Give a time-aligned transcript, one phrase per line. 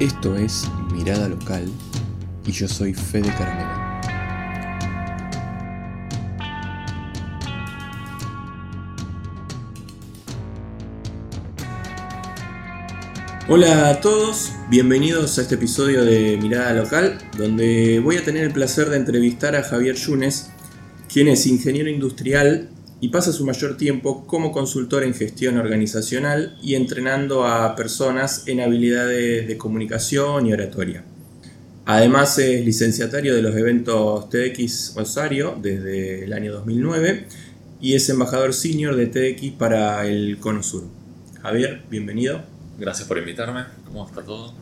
[0.00, 1.68] Esto es Mirada Local
[2.46, 3.68] y yo soy Fede Caramelo.
[13.48, 18.52] Hola a todos, bienvenidos a este episodio de Mirada Local, donde voy a tener el
[18.52, 20.50] placer de entrevistar a Javier Yunes,
[21.12, 26.74] quien es ingeniero industrial y pasa su mayor tiempo como consultor en gestión organizacional y
[26.74, 31.04] entrenando a personas en habilidades de comunicación y oratoria.
[31.84, 37.26] Además es licenciatario de los eventos TX Rosario desde el año 2009
[37.80, 40.84] y es embajador senior de TX para el Cono Sur.
[41.40, 42.42] Javier, bienvenido.
[42.78, 43.64] Gracias por invitarme.
[43.86, 44.52] ¿Cómo está todo?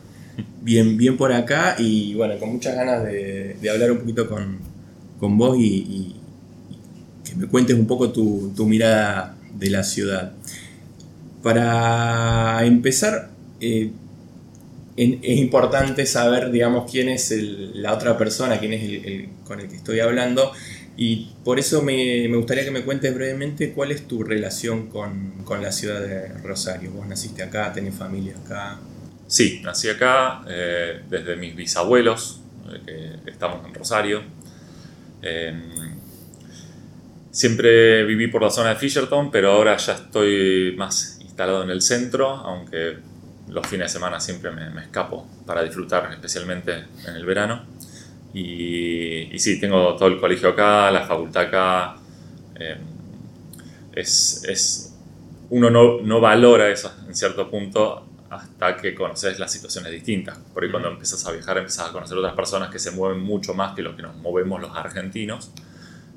[0.61, 5.57] Bien, bien por acá y bueno, con muchas ganas de, hablar un poquito con, vos
[5.59, 6.15] y,
[7.29, 10.33] que me cuentes un poco tu, mirada de la ciudad.
[11.43, 13.91] Para empezar, eh,
[14.97, 19.75] es importante saber, digamos, quién es la otra persona, quién es el, con el que
[19.75, 20.51] estoy hablando.
[20.97, 25.71] Y por eso me, gustaría que me cuentes brevemente cuál es tu relación con, la
[25.71, 26.91] ciudad de Rosario.
[26.91, 28.79] Vos naciste acá, tenés familia acá.
[29.27, 32.41] Sí, nací acá eh, desde mis bisabuelos,
[32.87, 34.23] eh, que estamos en Rosario.
[35.21, 35.96] Em,
[37.37, 41.83] Siempre viví por la zona de Fisherton, pero ahora ya estoy más instalado en el
[41.83, 42.97] centro, aunque
[43.49, 47.63] los fines de semana siempre me, escapo para disfrutar, especialmente en el verano.
[48.33, 51.97] Y, y, sí, tengo todo el colegio acá, la facultad acá.
[52.55, 52.79] Em,
[53.93, 54.95] es, es,
[55.51, 60.39] uno no, no, valora eso en cierto punto hasta que conoces las situaciones distintas.
[60.55, 63.53] Por ahí cuando empiezas a viajar empiezas a conocer otras personas que se mueven mucho
[63.53, 65.51] más que lo que nos movemos los argentinos.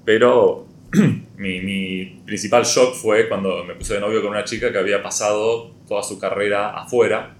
[0.06, 0.69] Pero
[1.36, 5.70] mi, principal shock fue cuando me puse de novio con una chica que había pasado
[5.86, 7.34] toda su carrera afuera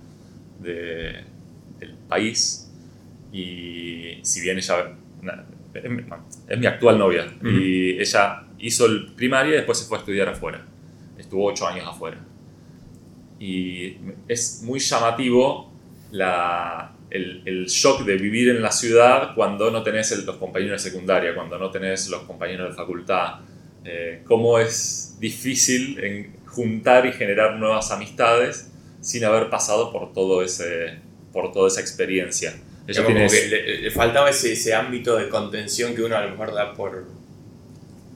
[0.61, 1.25] del
[2.09, 2.71] país.
[3.33, 4.93] Y si bien ella
[5.75, 7.33] es mi actual novia.
[7.43, 10.65] Y ella hizo el primaria y después se fue a estudiar afuera.
[11.19, 12.19] Estuvo ocho años afuera.
[13.38, 13.97] Y
[14.28, 15.72] es muy llamativo
[16.11, 20.91] la, el, el, shock de vivir en la ciudad cuando no tenés los compañeros de
[20.91, 23.41] secundaria, cuando no tenés los compañeros de facultad.
[23.84, 28.70] Eh, cómo es difícil en juntar y generar nuevas amistades
[29.00, 30.99] sin haber pasado por, todo ese,
[31.32, 32.54] por toda esa experiencia.
[32.87, 36.75] Ella tiene le, faltaba ese, ese, ámbito de contención que uno a lo mejor da
[36.75, 37.06] por,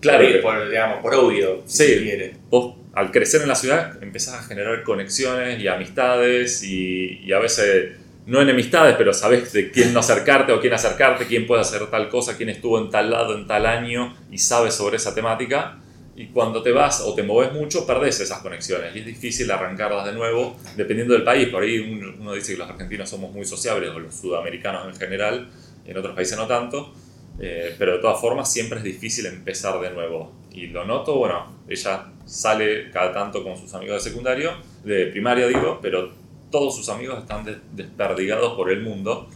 [0.01, 2.35] claro, por, digamos, por obvio, si quiere.
[2.51, 7.39] Vos al crecer en la ciudad empezás a generar conexiones y amistades y, y a
[7.39, 7.93] veces
[8.27, 12.09] no enemistades, pero sabes de quién no acercarte o quién acercarte, quién puede hacer tal
[12.09, 15.79] cosa, quién estuvo en tal lado en tal año y sabes sobre esa temática.
[16.17, 20.07] Y cuando te vas o te moves mucho, perdés esas conexiones y es difícil arrancarlas
[20.07, 21.49] de nuevo dependiendo del país.
[21.49, 25.51] Por ahí uno, dice que los argentinos somos muy sociables o los sudamericanos en general,
[25.85, 26.95] en otros países no tanto.
[27.41, 30.33] Eh, pero de todas formas siempre es difícil empezar de nuevo.
[30.53, 34.53] Y lo noto, bueno, ella sale cada tanto con sus amigos de secundario,
[34.85, 36.13] de primaria digo, pero
[36.55, 39.29] todos sus amigos están desperdigados por el mundo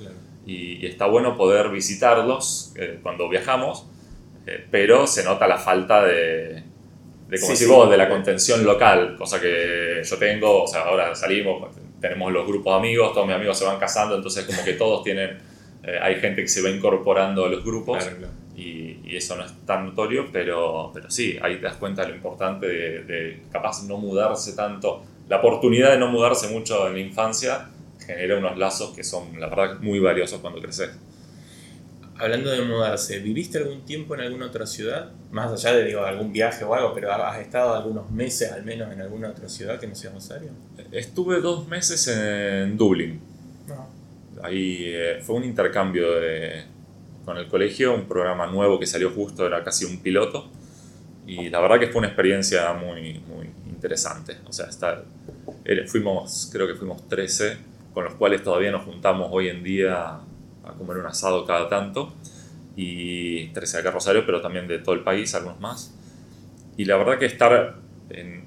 [0.46, 3.86] y, está bueno poder visitarlos eh, cuando viajamos,
[4.46, 6.62] eh, pero se nota la falta de,
[7.28, 11.74] de como vos, de la contención local, cosa que yo tengo, o sea, ahora salimos,
[12.00, 15.02] tenemos los grupos de amigos, todos mis amigos se van casando, entonces como que todos
[15.02, 15.38] tienen,
[15.82, 18.08] eh, hay gente que se va incorporando a los grupos.
[18.56, 18.86] Y,
[19.16, 22.68] eso no es tan notorio, pero, pero sí, ahí te das cuenta de lo importante
[22.68, 27.68] de, de capaz no mudarse tanto la oportunidad de no mudarse mucho en la infancia
[28.04, 30.90] genera unos lazos que son, la verdad, muy valiosos cuando creces.
[32.16, 35.10] Hablando de mudarse, ¿viviste algún tiempo en alguna otra ciudad?
[35.30, 38.92] Más allá de digo, algún viaje o algo, pero ¿has estado algunos meses al menos
[38.92, 40.50] en alguna otra ciudad que no sea Rosario?
[40.90, 43.20] Estuve dos meses en Dublín.
[43.68, 43.86] No.
[44.42, 46.06] Ahí eh, fue un intercambio
[47.24, 50.48] con el colegio, un programa nuevo que salió justo, era casi un piloto.
[51.26, 54.36] Y la verdad que fue una experiencia muy, muy interesante.
[54.46, 55.04] O sea, está,
[55.86, 57.56] fuimos, creo que fuimos 13,
[57.94, 60.18] con los cuales todavía nos juntamos hoy en día
[60.64, 62.12] a comer un asado cada tanto.
[62.76, 65.94] Y 13 acá Rosario, pero también de todo el país, algunos más.
[66.76, 67.76] Y la verdad que estar
[68.10, 68.46] en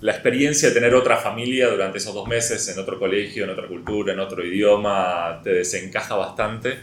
[0.00, 3.68] la experiencia de tener otra familia durante esos dos meses en otro colegio, en otra
[3.68, 6.78] cultura, en otro idioma, te desencaja bastante.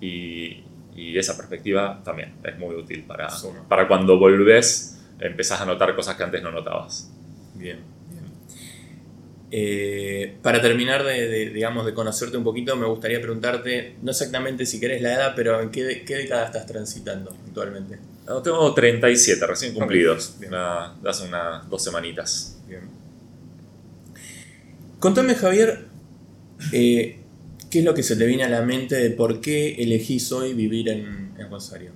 [0.00, 0.64] Y,
[0.96, 3.28] y esa perspectiva también es muy útil para,
[3.68, 4.94] para cuando volvés
[5.28, 7.10] empezás a notar cosas que antes no notabas.
[7.54, 7.78] Bien,
[8.10, 8.24] bien.
[9.50, 14.80] Eh, para terminar de, digamos, de conocerte un poquito, me gustaría preguntarte, no exactamente si
[14.80, 17.98] querés la edad, pero ¿en qué, qué década estás transitando actualmente?
[18.26, 20.36] No, tengo 37 recién cumplidos,
[21.04, 22.58] hace unas dos semanitas.
[22.66, 22.82] Bien.
[24.98, 25.84] Contame, Javier,
[26.72, 27.18] eh,
[27.70, 30.54] ¿qué es lo que se te viene a la mente de por qué elegís hoy
[30.54, 31.92] vivir en, Rosario?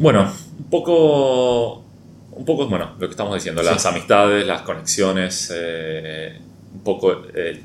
[0.00, 1.84] Bueno, un poco,
[2.32, 6.38] un poco, bueno, lo que estamos diciendo, las amistades, las conexiones, eh,
[6.72, 7.60] un poco eh,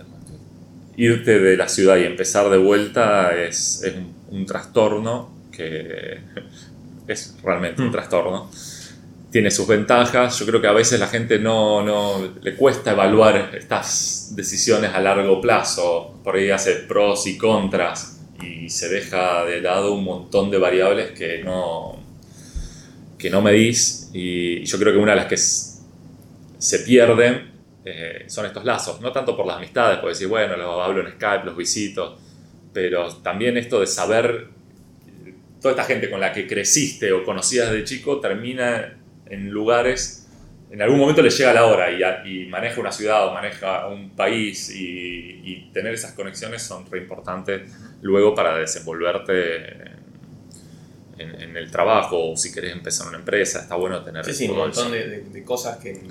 [0.98, 3.90] irte de la ciudad y empezar de vuelta es,
[4.32, 6.20] un, trastorno que
[7.08, 7.92] es realmente un mm.
[7.94, 8.52] trastorno
[9.32, 10.38] tiene sus ventajas.
[10.38, 15.00] Yo creo que a veces la gente no, no, le cuesta evaluar estas decisiones a
[15.00, 16.20] largo plazo.
[16.22, 21.12] Por ahí hace pros y contras y se deja de lado un montón de variables
[21.12, 22.05] que no,
[23.18, 24.10] que no medís.
[24.14, 27.52] Y yo creo que una de las que se pierden
[27.86, 29.02] eh, son estos lazos.
[29.02, 32.18] No tanto por las amistades, por decir, bueno, los hablo en Skype, los visito,
[32.74, 34.50] pero también esto de saber
[35.62, 40.28] toda esta gente con la que creciste o conocías de chico termina en lugares,
[40.70, 41.90] en algún momento le llega la hora
[42.26, 47.70] y, maneja una ciudad o maneja un país y, tener esas conexiones son re importantes
[48.02, 49.95] luego para desenvolverte
[51.18, 54.26] en, el trabajo o si querés empezar una empresa, está bueno tener...
[54.26, 56.02] Sí, sí, un montón de, cosas que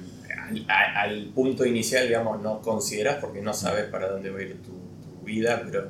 [0.68, 4.84] al, punto inicial, digamos, no consideras porque no sabes para dónde va a ir tu,
[5.24, 5.88] vida, pero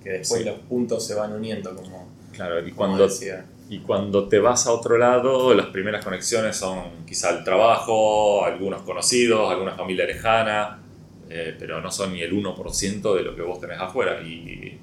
[0.00, 2.08] que después los puntos se van uniendo como...
[2.32, 3.08] Claro, y cuando,
[3.68, 8.82] y cuando te vas a otro lado, las primeras conexiones son quizá el trabajo, algunos
[8.82, 10.78] conocidos, alguna familia lejana,
[11.28, 14.22] eh, pero no son ni el 1% de lo que vos tenés afuera.
[14.22, 14.78] Y,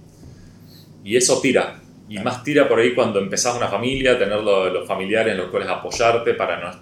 [1.05, 1.82] y eso tira.
[2.13, 5.67] Y más tira por ahí cuando empezás una familia, tener los, familiares en los cuales
[5.67, 6.79] apoyarte para no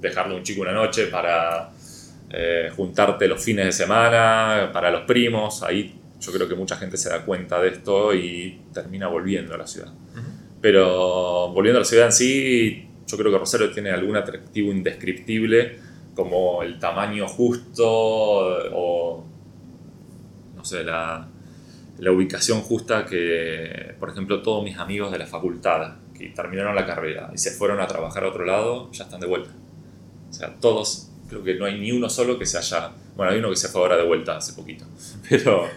[0.00, 1.70] dejarle un chico una noche, para
[2.28, 5.62] eh, juntarte los fines de semana, para los primos.
[5.62, 9.58] Ahí yo creo que mucha gente se da cuenta de esto y termina volviendo a
[9.58, 9.92] la ciudad.
[10.60, 15.78] Pero volviendo a la ciudad en sí, yo creo que Rosario tiene algún atractivo indescriptible,
[16.16, 19.24] como el tamaño justo o,
[20.56, 21.28] no sé, la,
[22.02, 26.84] la ubicación justa que, por ejemplo, todos mis amigos de la facultad que terminaron la
[26.84, 29.50] carrera y se fueron a trabajar a otro lado, ya están de vuelta.
[30.28, 32.90] O sea, todos, creo que no hay ni uno solo que se haya...
[33.14, 34.84] Bueno, hay uno que se fue ahora de vuelta hace poquito,
[35.30, 35.68] pero,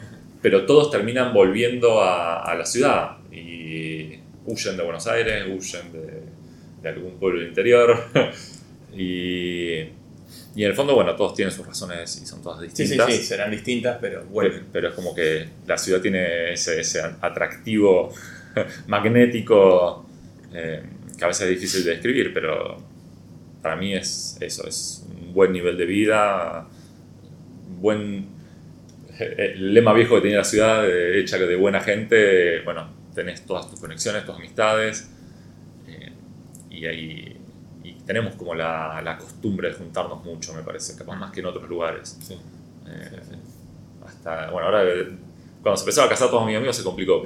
[0.41, 4.15] pero todos terminan volviendo a, la ciudad y
[4.47, 5.91] huyen de Buenos Aires, huyen
[6.81, 8.03] de, algún pueblo interior.
[10.55, 13.07] y, en el fondo, bueno, todos tienen sus razones y son todas distintas.
[13.07, 14.55] Sí, sí, sí, serán distintas, pero bueno.
[14.71, 18.13] Pero, es como que la ciudad tiene ese, ese atractivo
[18.87, 20.05] magnético
[20.53, 20.81] eh,
[21.17, 22.77] que a veces es difícil de describir, pero
[23.61, 26.67] para mí es eso, es un buen nivel de vida,
[27.79, 28.35] buen
[29.19, 33.79] el lema viejo que tenía la ciudad, hecha de buena gente, bueno, tenés todas tus
[33.79, 35.09] conexiones, tus amistades,
[35.87, 36.11] eh,
[36.69, 37.37] y ahí
[38.05, 41.67] tenemos como la, la, costumbre de juntarnos mucho, me parece, capaz más que en otros
[41.69, 42.17] lugares.
[42.87, 43.19] Eh,
[44.05, 44.83] hasta, bueno, ahora
[45.61, 47.23] cuando se empezaron a casar todos mis amigos se complicó,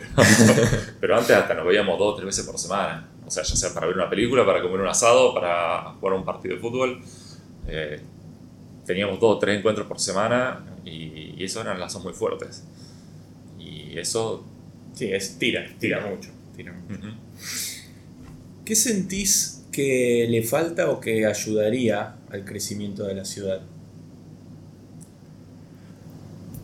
[1.02, 3.74] pero, antes hasta nos veíamos dos o tres veces por semana, o sea, ya sea
[3.74, 7.02] para ver una película, para comer un asado, para jugar un partido de fútbol.
[7.68, 8.02] Eh,
[8.86, 12.64] teníamos dos o tres encuentros por semana y, y esos eran lazos muy fuertes.
[13.60, 14.46] Y eso
[15.00, 16.30] Sí, es tira, tira mucho.
[18.66, 23.62] ¿Qué sentís que le falta o que ayudaría al crecimiento de la ciudad?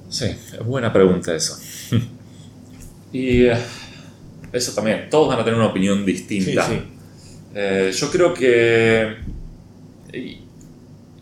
[0.09, 1.57] Sí, es buena pregunta eso.
[3.13, 3.57] y eh,
[4.51, 6.67] eso también, todos van a tener una opinión distinta.
[7.53, 9.15] Eh, yo creo que,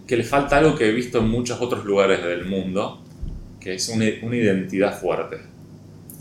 [0.07, 3.03] que le falta algo que he visto en muchos otros lugares del mundo,
[3.59, 5.37] que es una, una identidad fuerte.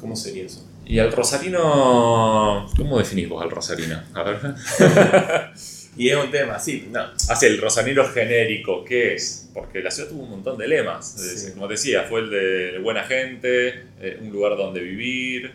[0.03, 0.69] ¿Cómo sería eso?
[0.85, 4.03] Y al rosarino, ¿cómo definís vos al rosarino?
[4.15, 4.39] A ver.
[5.97, 7.01] y es un tema, sí, no.
[7.29, 9.51] Hace el rosarino genérico, ¿qué es?
[9.55, 11.53] Porque la ciudad tuvo un montón de lemas.
[11.55, 15.53] Como decía, fue el de buena gente, eh, un lugar donde vivir,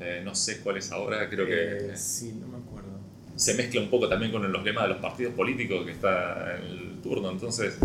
[0.00, 1.92] eh, no sé cuál es ahora, creo que...
[1.92, 2.88] Eh, sí, no me acuerdo.
[3.36, 6.64] Se mezcla un poco también con los lemas de los partidos políticos que está en
[6.64, 7.76] el turno, entonces...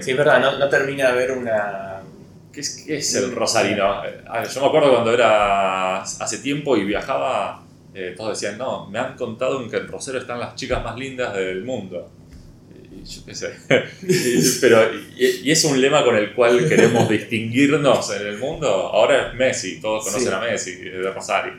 [0.00, 2.03] sí, es verdad, no, no termina de haber una
[2.54, 2.60] ¿Qué
[2.96, 4.02] es, el rosarino?
[4.04, 9.16] Yo me acuerdo cuando era hace tiempo y viajaba, eh, todos decían, no, me han
[9.16, 12.10] contado que en Rosario están las chicas más lindas del mundo.
[12.92, 13.54] Y yo qué sé.
[14.60, 18.68] pero, y, es un lema con el cual queremos distinguirnos en el mundo.
[18.68, 21.54] Ahora es Messi, todos conocen a Messi, de Rosario.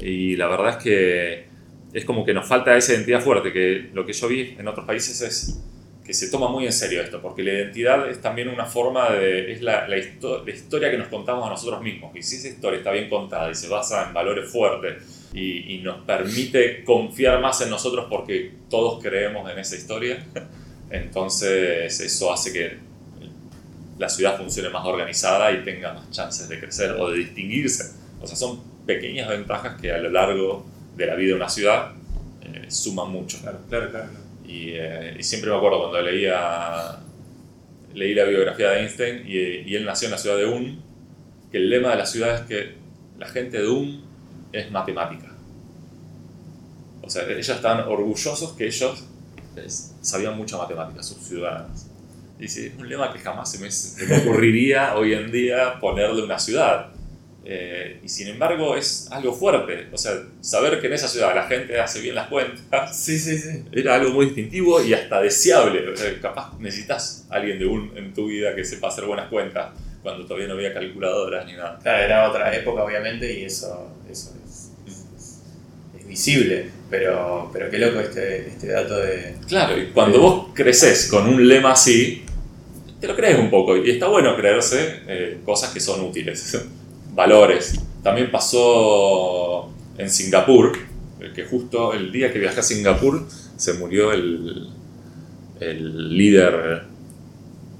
[0.00, 1.46] Y la verdad es que
[1.92, 4.84] es como que nos falta esa identidad fuerte, que lo que yo vi en otros
[4.84, 5.60] países es
[6.06, 9.52] que se toma muy en serio esto, porque la identidad es también una forma de,
[9.52, 12.92] es la, la, historia que nos contamos a nosotros mismos, y si esa historia está
[12.92, 15.02] bien contada y se basa en valores fuertes
[15.34, 20.24] y, y nos permite confiar más en nosotros porque todos creemos en esa historia,
[20.90, 22.86] entonces eso hace que
[23.98, 27.92] la ciudad funcione más organizada y tenga más chances de crecer o de distinguirse.
[28.20, 31.92] O sea, son pequeñas ventajas que a lo largo de la vida de una ciudad
[32.42, 33.40] eh, suman mucho.
[33.40, 34.25] Claro, claro, claro.
[34.46, 36.98] Y, eh, y siempre me acuerdo cuando leía,
[37.94, 40.80] leí la biografía de Einstein y, y él nació en la ciudad de Ulm,
[41.50, 42.74] que el lema de la ciudad es que
[43.18, 44.02] la gente de Ulm
[44.52, 45.32] es matemática.
[47.02, 49.04] O sea, ellos estaban orgullosos que ellos
[49.56, 49.66] eh,
[50.00, 51.86] sabían mucha matemática, sus ciudadanos.
[52.38, 55.78] Y dice, es un lema que jamás se me, se me ocurriría hoy en día
[55.80, 56.88] ponerle una ciudad.
[57.48, 59.86] Eh, y sin embargo es algo fuerte.
[59.92, 63.38] O sea, saber que en esa ciudad la gente hace bien las cuentas Sí, sí,
[63.38, 63.62] sí.
[63.72, 65.88] era algo muy distintivo y hasta deseable.
[65.88, 69.28] O sea, capaz necesitas a alguien de un en tu vida que sepa hacer buenas
[69.28, 69.68] cuentas
[70.02, 71.78] cuando todavía no había calculadoras ni nada.
[71.82, 75.40] Claro, era otra época, obviamente, y eso, eso es, es-
[76.00, 76.70] es visible.
[76.90, 79.34] Pero, pero qué loco este, este dato de.
[79.48, 82.24] Claro, y cuando vos creces con un lema así,
[83.00, 83.76] te lo crees un poco.
[83.76, 86.56] Y está bueno creerse eh, cosas que son útiles,
[87.16, 87.80] valores.
[88.02, 90.78] También pasó en Singapur,
[91.34, 94.68] que justo el día que viajé a Singapur se murió el,
[95.58, 96.84] el líder,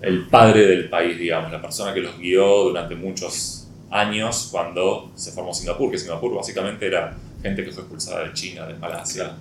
[0.00, 5.30] el padre del país, digamos, la persona que los guió durante muchos años cuando se
[5.30, 9.36] formó Singapur, que Singapur básicamente era gente que fue expulsada de China, de Malasia,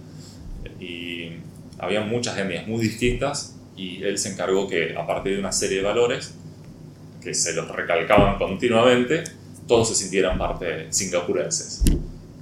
[0.80, 1.32] y
[1.80, 5.78] había muchas etnias muy distintas y él se encargó que a partir de una serie
[5.78, 6.36] de valores
[7.22, 9.24] que se los recalcaban continuamente,
[9.68, 11.84] todos se sintieran parte singapurenses.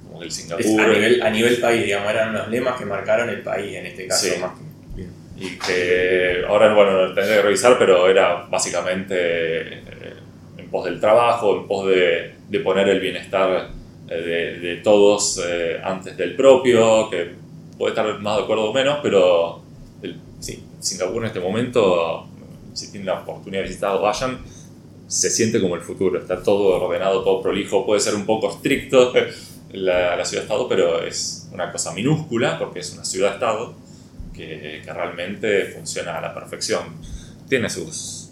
[0.08, 0.80] Como el Singapur...
[0.80, 4.06] a, nivel, a nivel país, digamos, eran unos lemas que marcaron el país en este
[4.06, 4.26] caso.
[4.26, 4.40] Sí.
[4.40, 4.64] Más que-
[4.96, 5.10] Bien.
[5.36, 9.82] y que ahora, bueno, tendré que revisar, pero era básicamente eh,
[10.58, 13.70] en pos del trabajo, en pos de, de poner el bienestar
[14.08, 17.32] eh, de, de todos eh, antes del propio, que
[17.78, 19.62] puede estar más de acuerdo o menos, pero
[20.02, 20.62] el, Sí.
[20.78, 22.28] Singapur en este momento,
[22.74, 24.38] si tienen la oportunidad de visitar, vayan,
[25.06, 29.12] se siente como el futuro, está todo ordenado, todo prolijo, puede ser un poco estricto
[29.72, 33.74] la, la ciudad-estado, pero es una cosa minúscula porque es una ciudad-estado
[34.34, 36.82] que, que realmente funciona a la perfección.
[37.48, 38.30] Tiene sus...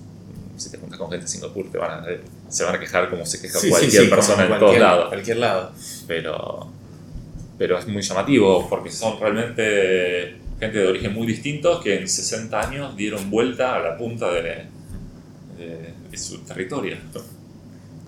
[0.56, 2.06] Si te juntas con gente de Singapur, te van a-
[2.48, 4.80] se van a quejar como se queja Sí, sí, cualquier sí, persona como en cualquier-
[4.80, 5.72] todos lados Cualquier lado.
[6.06, 6.68] pero,
[7.58, 12.60] pero es muy llamativo porque son realmente gente de origen muy distintos que en 60
[12.60, 16.98] años dieron vuelta a la punta de, de- de su territorio.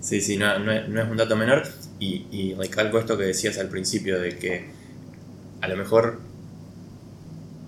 [0.01, 1.63] Sí, sí, no, no es, no es un dato menor.
[1.99, 4.65] Y, y recalco esto que decías al principio de que
[5.61, 6.19] a lo mejor,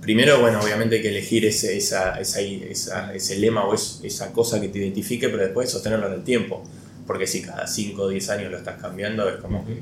[0.02, 4.62] primero, bueno, obviamente hay que elegir ese, esa, esa, ese lema o es- esa cosa
[4.62, 6.64] que te identifique, pero después sostenerlo en el tiempo.
[7.06, 9.82] Porque si cada 5 o 10 años lo estás cambiando, es como que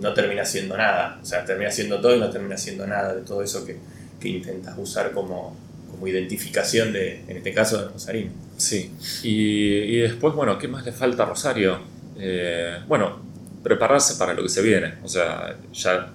[0.00, 1.18] no termina siendo nada.
[1.22, 3.76] O sea, termina siendo todo y no termina siendo nada de todo eso que,
[4.20, 5.56] que intentas usar como,
[5.90, 8.32] como identificación de, en este caso, de Rosarín.
[8.56, 8.92] Sí.
[9.22, 11.80] Y, y después, bueno, ¿qué más le falta a Rosario?
[12.18, 13.18] Eh, bueno,
[13.62, 14.94] prepararse para lo que se viene.
[15.02, 16.10] O sea, ya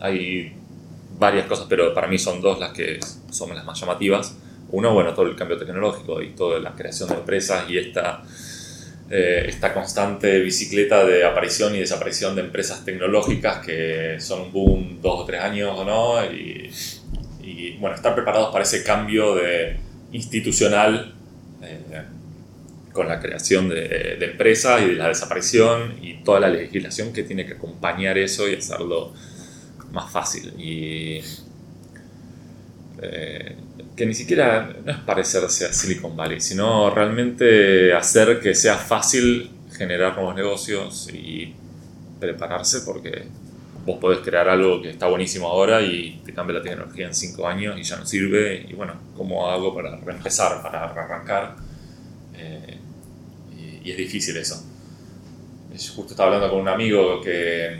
[0.00, 0.52] hay
[1.18, 2.98] varias cosas, pero para mí son dos las que
[3.30, 4.36] son las más llamativas.
[4.70, 8.22] Uno, bueno, todo el cambio tecnológico y toda la creación de empresas y esta,
[9.10, 14.98] eh, esta constante bicicleta de aparición y desaparición de empresas tecnológicas que son un boom
[15.00, 16.24] dos o tres años o no.
[16.24, 16.70] Y,
[17.64, 19.76] y, bueno, estar preparados para ese cambio de
[20.12, 21.14] institucional
[21.62, 22.02] eh,
[22.92, 27.44] con la creación de, empresas y de la desaparición y toda la legislación que tiene
[27.44, 29.12] que acompañar eso y hacerlo
[29.90, 30.52] más fácil.
[30.58, 31.20] Y
[33.02, 33.56] eh,
[33.96, 39.50] que ni siquiera no es parecerse a Silicon Valley, sino realmente hacer que sea fácil
[39.76, 41.54] generar nuevos negocios y
[42.20, 43.24] prepararse porque
[43.86, 47.46] vos podés crear algo que está buenísimo ahora y te cambia la tecnología en cinco
[47.46, 48.66] años y ya no sirve.
[48.68, 51.56] Y bueno, ¿cómo hago para reempezar, para arrancar?
[52.36, 52.78] Eh,
[53.56, 54.62] y, y es difícil eso.
[55.72, 57.76] Yo justo estaba hablando con un amigo que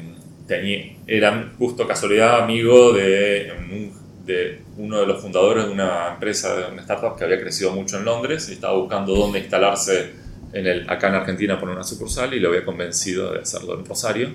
[0.49, 3.93] tenía, era justo casualidad amigo de, un-
[4.27, 7.99] de uno de los fundadores de una empresa, de una startup que había crecido mucho
[7.99, 10.11] en Londres y estaba buscando dónde instalarse
[10.53, 13.85] en el, acá en Argentina por una sucursal y lo había convencido de hacerlo en
[13.85, 14.31] Rosario.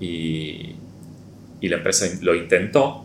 [0.00, 0.74] Y,
[1.60, 3.04] y la empresa lo intentó.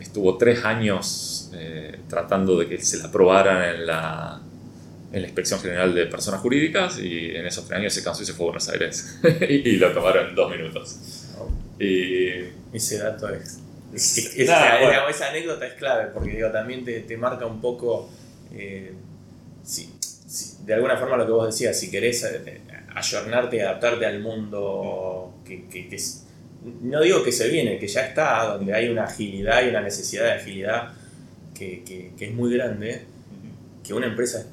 [0.00, 4.40] Estuvo tres años eh, tratando de que se la aprobaran en la,
[5.12, 8.26] en la Inspección General de Personas Jurídicas y en esos tres años se cansó y
[8.26, 9.18] se fue a Buenos Aires
[9.48, 10.96] y lo tomaron en dos minutos.
[11.78, 13.58] Y Ese dato es.
[13.94, 15.08] Sí, es- es- nada, esa, bueno.
[15.08, 18.10] esa anécdota es clave porque digo, también te, te marca un poco.
[18.52, 18.92] eh,
[19.64, 22.60] si- si- de alguna forma lo que vos decías, si querés eh,
[22.98, 26.24] ayornarte y adaptarte al mundo que, que- que es-
[26.82, 30.24] no digo que se viene, que ya está, donde hay una agilidad y una necesidad
[30.24, 30.92] de agilidad
[31.54, 33.02] que, que- que es muy grande,
[33.84, 34.44] que una empresa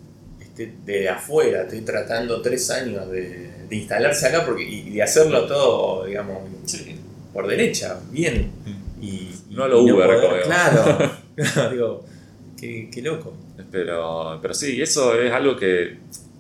[0.86, 6.38] de, afuera, estoy tratando tres años de, instalarse acá porque, y de hacerlo todo, digamos,
[7.34, 8.52] por derecha, bien.
[9.02, 11.12] Y, no lo Uber, no Claro,
[11.72, 12.06] digo,
[12.58, 13.36] qué, qué, loco.
[13.72, 15.98] Pero, pero sí, eso es algo que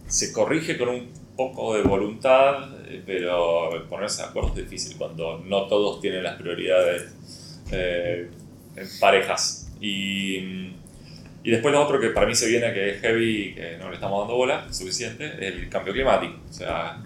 [0.07, 5.39] se corrige con un poco de voluntad, eh, pero ponerse de acuerdo es difícil cuando
[5.45, 7.13] no todos tienen las prioridades
[7.71, 8.29] eh,
[8.75, 9.71] en parejas.
[9.79, 10.37] Y,
[11.43, 13.95] y, después lo otro que para mí se viene que es heavy, que no le
[13.95, 16.39] estamos dando bola suficiente, el cambio climático.
[16.49, 17.03] O sea,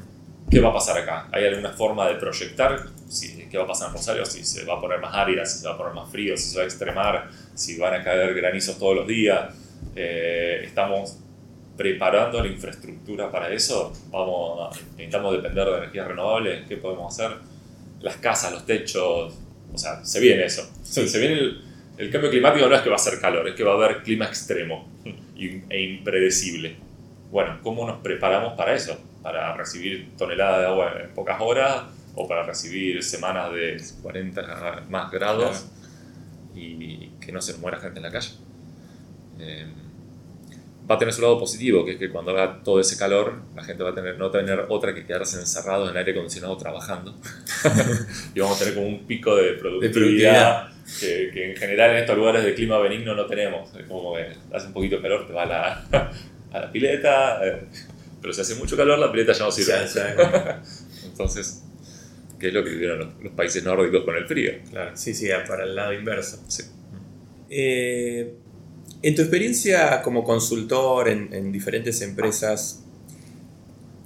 [0.50, 1.27] ¿qué va a pasar acá?
[1.31, 4.25] ¿Hay alguna forma de proyectar si, qué va a pasar en Rosario?
[4.25, 6.50] Si se va a poner más árida, si se va a poner más frío, si
[6.50, 9.53] se va a extremar, si van a caer granizos todos los días.
[9.95, 11.17] Eh, estamos
[11.79, 13.93] preparando la infraestructura para eso.
[14.12, 16.67] Vamos, intentamos depender de energías renovables.
[16.67, 17.38] ¿Qué podemos hacer?
[18.01, 19.33] Las casas, los techos.
[19.74, 20.69] O sea, se viene eso.
[20.83, 21.62] Se, viene el,
[21.98, 24.03] el, cambio climático no es que va a ser calor, es que va a haber
[24.03, 24.89] clima extremo
[25.38, 26.75] e impredecible.
[27.31, 29.00] Bueno, ¿cómo nos preparamos para eso?
[29.24, 31.83] Para recibir toneladas de agua en pocas horas
[32.13, 35.65] o para recibir semanas de 40 más grados
[36.53, 38.31] y que no se muera gente en la calle.
[39.39, 39.65] Eh,
[40.89, 43.63] va a tener su lado positivo, que es que cuando haga todo ese calor, la
[43.63, 47.15] gente va a tener, no tener otra que quedarse encerrado en aire acondicionado trabajando.
[48.34, 50.69] y vamos a tener como un pico de productividad,
[51.00, 53.69] Que, en general en estos lugares de clima benigno no tenemos.
[53.75, 56.12] Es como que hace un poquito de calor, te va a la,
[56.51, 57.62] a la pileta, eh,
[58.19, 59.74] pero si hace mucho calor, la pileta ya no sirve.
[61.05, 61.63] Entonces,
[62.39, 64.53] ¿qué es lo que vivieron los, países nórdicos con el frío?
[64.72, 66.43] Claro, sí, sí, para el lado inverso.
[66.48, 66.63] Sí.
[67.51, 68.34] Eh,
[69.01, 72.84] en tu experiencia como consultor en, diferentes empresas,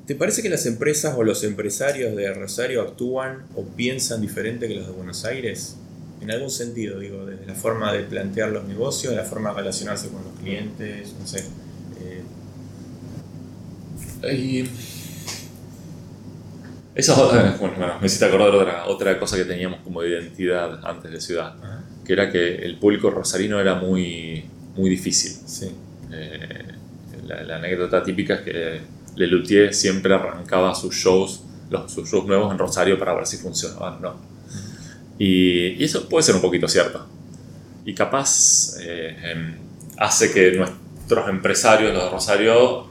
[0.05, 4.75] ¿te parece que las empresas o los empresarios de Rosario actúan o piensan diferente que
[4.75, 5.77] los de Buenos Aires?
[6.21, 10.09] En algún sentido, digo, desde la forma de plantear los negocios, la forma de relacionarse
[10.09, 11.43] con los clientes, no sé.
[14.21, 14.65] Eh.
[16.95, 21.19] Eso, eh, bueno, me hiciste acordar otra, otra cosa que teníamos como identidad antes de
[21.19, 21.55] ciudad,
[22.05, 25.33] que era que el público rosarino era muy muy difícil.
[26.11, 26.73] Eh,
[27.25, 28.81] la, anécdota típica es que
[29.15, 33.95] Lelutier siempre arrancaba sus shows, los, sus shows nuevos en Rosario para ver si funcionaban
[33.95, 34.33] o no.
[35.17, 37.05] Y, eso puede ser un poquito cierto.
[37.85, 39.55] Y capaz eh, em,
[39.97, 42.87] hace que nuestros empresarios, los de Rosario,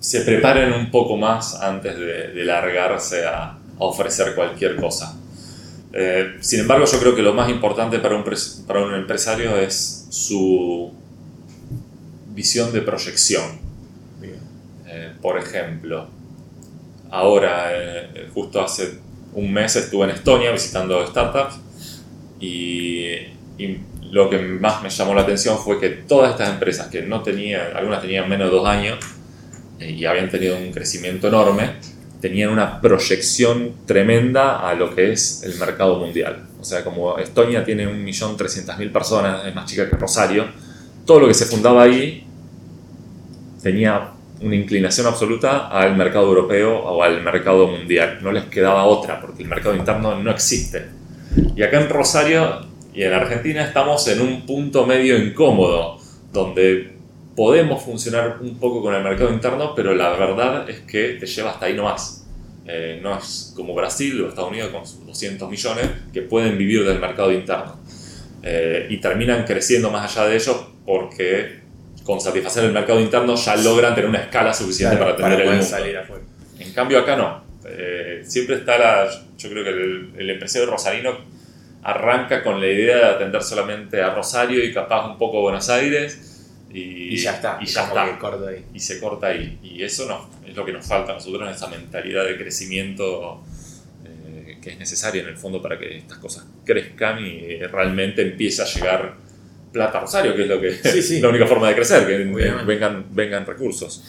[0.00, 5.16] se preparen un poco más antes de, largarse a, ofrecer cualquier cosa.
[5.92, 8.24] Eh, sin embargo, yo creo que lo más importante para un,
[8.66, 10.92] para un empresario es su
[12.34, 13.42] visión de proyección.
[14.86, 16.08] Eh, por ejemplo,
[17.10, 18.98] ahora, eh, justo hace
[19.34, 21.58] un mes estuve en Estonia visitando startups
[22.40, 23.04] y,
[23.58, 27.22] y, lo que más me llamó la atención fue que todas estas empresas que no
[27.22, 28.98] tenían, algunas tenían menos de dos años
[29.78, 31.72] y habían tenido un crecimiento enorme,
[32.20, 36.46] tenían una proyección tremenda a lo que es el mercado mundial.
[36.60, 40.46] O sea, como Estonia tiene 1.300.000 personas, es más chica que Rosario,
[41.06, 42.26] todo lo que se fundaba ahí
[43.62, 48.18] tenía una inclinación absoluta al mercado europeo o al mercado mundial.
[48.22, 50.86] No les quedaba otra, porque el mercado interno no existe.
[51.56, 55.98] Y acá en Rosario y en Argentina estamos en un punto medio incómodo,
[56.32, 56.97] donde
[57.38, 61.52] podemos funcionar un poco con el mercado interno, pero la verdad es que te lleva
[61.52, 62.26] hasta ahí nomás.
[62.66, 66.84] Eh, no es como Brasil o Estados Unidos con sus 200 millones que pueden vivir
[66.84, 67.76] del mercado interno.
[68.42, 71.60] Eh, y terminan creciendo más allá de ello porque
[72.02, 75.62] con satisfacer el mercado interno ya logran tener una escala suficiente para tener el mundo.
[75.62, 76.24] Salir afuera.
[76.58, 77.44] En cambio acá no.
[77.68, 79.08] Eh, siempre está la...
[79.38, 81.16] Yo creo que el, el empresario rosarino
[81.84, 85.70] arranca con la idea de atender solamente a Rosario y capaz un poco a Buenos
[85.70, 86.27] Aires
[86.72, 87.58] y, ya está.
[87.60, 88.18] Y ya está.
[88.74, 89.58] Y se corta ahí.
[89.62, 93.42] Y eso no, es lo que nos falta a nosotros en esa mentalidad de crecimiento
[94.04, 98.62] eh, que es necesaria en el fondo para que estas cosas crezcan y realmente empiece
[98.62, 99.14] a llegar
[99.72, 102.16] plata a Rosario, que es lo que la única forma de crecer, que
[102.64, 104.04] vengan, vengan recursos.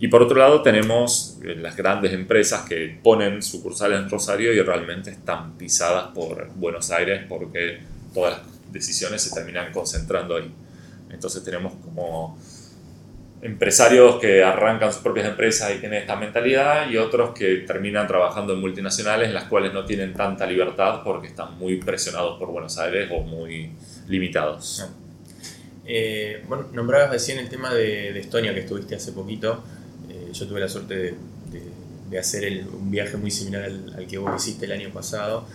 [0.00, 4.60] Y por otro lado tenemos eh, las grandes empresas que ponen sucursales en Rosario y
[4.60, 7.80] realmente están pisadas por Buenos Aires porque
[8.14, 10.52] todas las decisiones se terminan concentrando ahí.
[11.10, 12.38] Entonces tenemos como
[13.40, 18.52] empresarios que arrancan sus propias empresas y tienen esta mentalidad y otros que terminan trabajando
[18.52, 22.78] en multinacionales en las cuales no tienen tanta libertad porque están muy presionados por Buenos
[22.78, 23.70] Aires o muy
[24.08, 24.88] limitados.
[25.86, 29.62] Eh, bueno, nombrabas recién el tema de, Estonia que estuviste hace poquito.
[30.10, 31.14] Eh, yo tuve la suerte
[32.10, 35.46] de, hacer un viaje muy similar al, que vos hiciste el año pasado.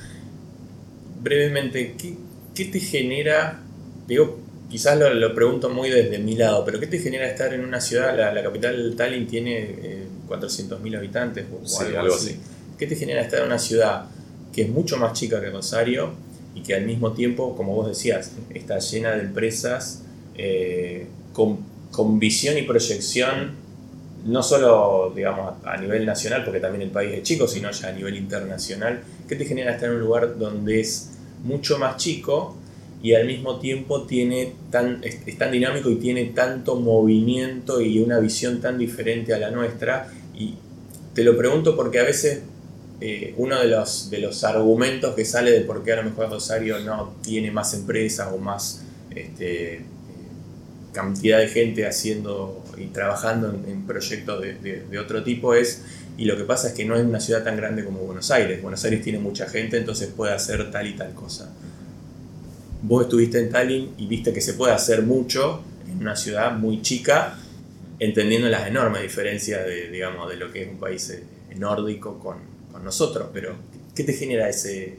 [1.21, 2.15] Brevemente, ¿qué,
[2.55, 3.59] qué te genera?
[4.07, 4.39] Digo,
[4.73, 8.33] quizás lo, pregunto muy desde mi lado, pero ¿qué te genera estar en una ciudad,
[8.33, 12.39] la, capital Tallinn tiene eh, 400.000 habitantes o, algo, así.
[12.75, 14.05] ¿Qué te genera estar en una ciudad
[14.51, 16.13] que es mucho más chica que Rosario
[16.55, 20.01] y que al mismo tiempo, como vos decías, está llena de empresas
[20.35, 21.59] eh, con,
[21.91, 23.51] con, visión y proyección,
[24.25, 27.91] no solo digamos, a nivel nacional, porque también el país es chico, sino ya a
[27.91, 29.03] nivel internacional?
[29.27, 31.11] ¿Qué te genera estar en un lugar donde es
[31.43, 32.57] mucho más chico?
[33.03, 38.17] Y al mismo tiempo tiene tan, es, tan dinámico y tiene tanto movimiento y una
[38.19, 40.09] visión tan diferente a la nuestra.
[40.33, 40.55] Y
[41.13, 42.43] te lo pregunto porque a veces
[43.01, 46.29] eh, uno de los, de los argumentos que sale de por qué a lo mejor
[46.29, 49.81] Rosario no tiene más empresas o más este,
[50.93, 54.53] cantidad de gente haciendo y trabajando en, proyectos de,
[54.89, 55.83] de, otro tipo es,
[56.17, 58.61] y lo que pasa es que no es una ciudad tan grande como Buenos Aires.
[58.61, 61.51] Buenos Aires tiene mucha gente, entonces puede hacer tal y tal cosa
[62.83, 66.81] vos estuviste en Tallinn y viste que se puede hacer mucho en una ciudad muy
[66.81, 67.39] chica,
[67.97, 71.23] entendiendo las enormes diferencias de, digamos, de lo que es un país eh,
[71.55, 72.37] nórdico con,
[72.71, 73.55] con nosotros, pero
[73.95, 74.97] ¿qué te genera ese...?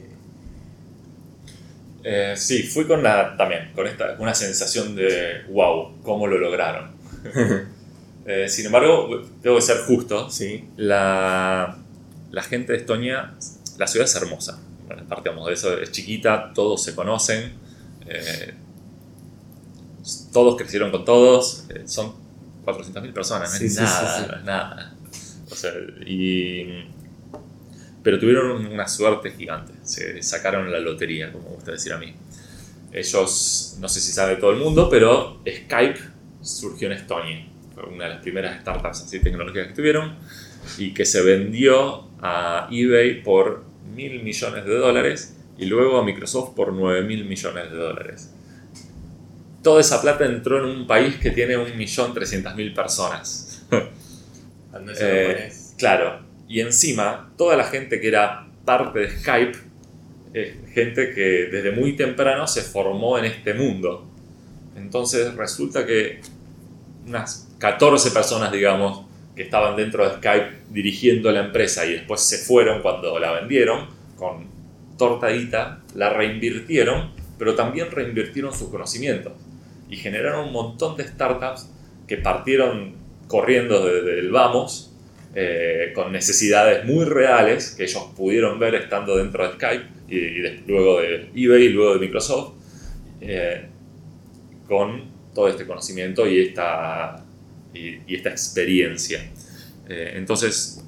[2.03, 6.91] Eh, sí, fui con la, también con esta, una sensación de wow, ¿cómo lo lograron?
[8.27, 10.31] Eh, sin embargo, tengo que ser justo.
[10.31, 10.67] Sí.
[10.77, 11.77] La,
[12.31, 13.35] la gente de Estonia,
[13.77, 14.59] la ciudad es hermosa.
[14.87, 17.53] Bueno, de eso, es chiquita, todos se conocen,
[18.07, 18.53] eh,
[20.31, 22.13] todos crecieron con todos, eh, son
[22.65, 24.95] 400.000 personas, no es nada, nada.
[28.03, 32.13] pero tuvieron una suerte gigante, se sacaron la lotería, como gusta decir a mí.
[32.91, 35.99] Ellos, no sé si sabe todo el mundo, pero Skype
[36.41, 37.45] surgió en Estonia.
[37.73, 40.15] Fue una de las primeras startups así tecnológicas que tuvieron
[40.77, 46.55] y que se vendió a eBay por mil millones de dólares y luego a Microsoft
[46.55, 48.31] por 9 mil millones de dólares.
[49.63, 53.65] Toda esa plata entró en un país que tiene 1.300.000 personas.
[54.99, 59.57] eh, claro, y encima toda la gente que era parte de Skype
[60.33, 64.05] es gente que desde muy temprano se formó en este mundo.
[64.75, 66.19] Entonces resulta que
[67.07, 72.37] unas 14 personas, digamos, que estaban dentro de Skype dirigiendo la empresa y después se
[72.37, 73.87] fueron cuando la vendieron,
[74.17, 74.54] con
[74.97, 79.33] tortadita, la reinvirtieron, pero también reinvirtieron sus conocimientos
[79.89, 81.69] y generaron un montón de startups
[82.07, 82.93] que partieron
[83.27, 84.91] corriendo desde el vamos
[85.33, 91.01] eh, con necesidades muy reales que ellos pudieron ver estando dentro de Skype y, luego
[91.01, 92.53] de eBay luego de Microsoft
[93.19, 93.65] eh,
[94.67, 95.03] con
[95.33, 97.23] todo este conocimiento y esta,
[97.73, 99.29] y, esta experiencia.
[99.89, 100.84] Eh, entonces,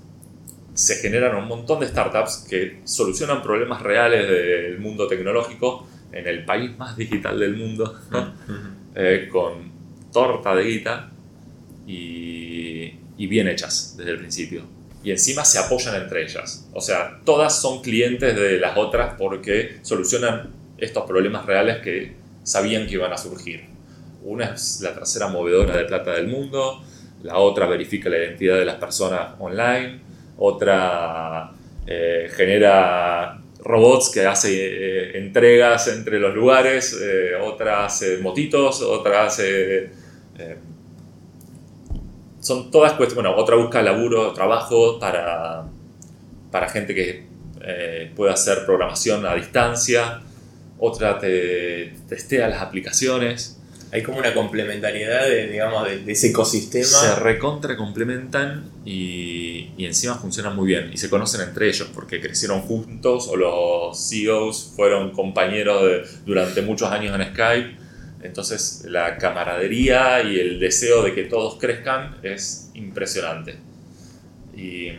[0.77, 6.45] se generan un montón de startups que solucionan problemas reales del mundo tecnológico en el
[6.45, 7.99] país más digital del mundo,
[8.95, 9.71] eh, con
[10.13, 11.09] torta de guita
[11.87, 14.61] y, y, bien hechas desde el principio.
[15.03, 16.69] Y encima se apoyan entre ellas.
[16.73, 22.13] O sea, todas son clientes de las otras porque solucionan estos problemas reales que
[22.43, 23.65] sabían que iban a surgir.
[24.23, 26.83] Una es la tercera movedora de plata del mundo,
[27.23, 30.05] la otra verifica la identidad de las personas online,
[30.37, 31.51] otra
[31.85, 37.31] eh, genera robots que hace eh, entregas entre los lugares, eh,
[37.75, 39.91] hace motitos, otra hace...
[42.39, 45.65] son todas cuestiones, bueno, otra busca laburo, trabajo para,
[46.51, 47.27] para gente que
[48.15, 50.21] puede hacer programación a distancia,
[50.79, 53.56] otra te testea las aplicaciones
[53.91, 56.85] hay como una complementariedad de, digamos, de, ese ecosistema.
[56.85, 62.19] Se recontra complementan y, y, encima funcionan muy bien y se conocen entre ellos porque
[62.19, 67.77] crecieron juntos o los CEOs fueron compañeros durante muchos años en Skype.
[68.23, 73.55] Entonces la camaradería y el deseo de que todos crezcan es impresionante.
[74.55, 74.89] Y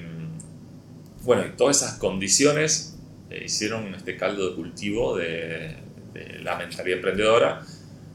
[1.24, 2.96] bueno, y todas esas condiciones
[3.28, 5.76] eh, hicieron este caldo de cultivo de,
[6.14, 7.66] de la mentalidad emprendedora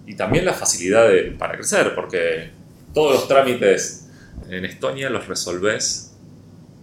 [0.06, 2.52] y también la facilidad para crecer, porque
[2.94, 4.08] todos los trámites
[4.50, 6.14] en Estonia los resolves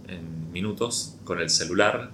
[0.07, 2.11] en minutos con el celular,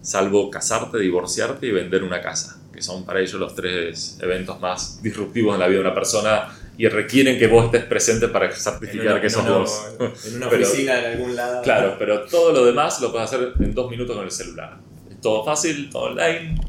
[0.00, 5.02] salvo casarte, divorciarte y vender una casa, que son para ellos los tres eventos más
[5.02, 9.20] disruptivos en la vida de una persona y requieren que vos estés presente para certificar
[9.20, 9.86] que sos vos.
[10.26, 11.62] En una oficina en algún lado.
[11.62, 14.78] Claro, pero todo lo demás lo puedes hacer en dos minutos con el celular.
[15.10, 16.60] Es todo fácil, todo online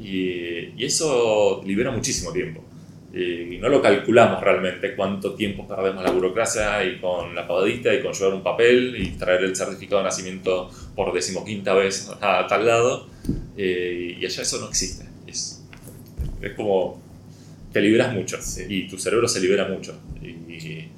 [0.00, 2.65] y, y eso libera muchísimo tiempo
[3.18, 8.02] y no lo calculamos realmente cuánto tiempo perdemos la burocracia y con la pagadista y
[8.02, 12.66] con llevar un papel y traer el certificado de nacimiento por decimoquinta vez a tal
[12.66, 13.08] lado.
[13.56, 15.06] Eh, y allá eso no existe.
[15.26, 15.64] Es,
[16.42, 17.00] es como
[17.72, 18.64] te liberas mucho Sí.
[18.68, 19.98] y tu cerebro se libera mucho.
[20.22, 20.90] Y, y-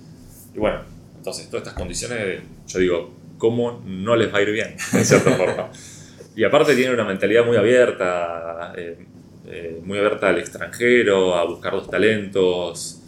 [0.55, 0.81] y bueno,
[1.17, 4.75] entonces todas estas condiciones, yo digo, ¿cómo no les va a ir bien?
[4.93, 5.71] En cierta forma.
[6.35, 8.97] Y aparte tienen una mentalidad muy abierta, eh,
[9.51, 13.03] eh, muy abierta al extranjero, a buscar los talentos.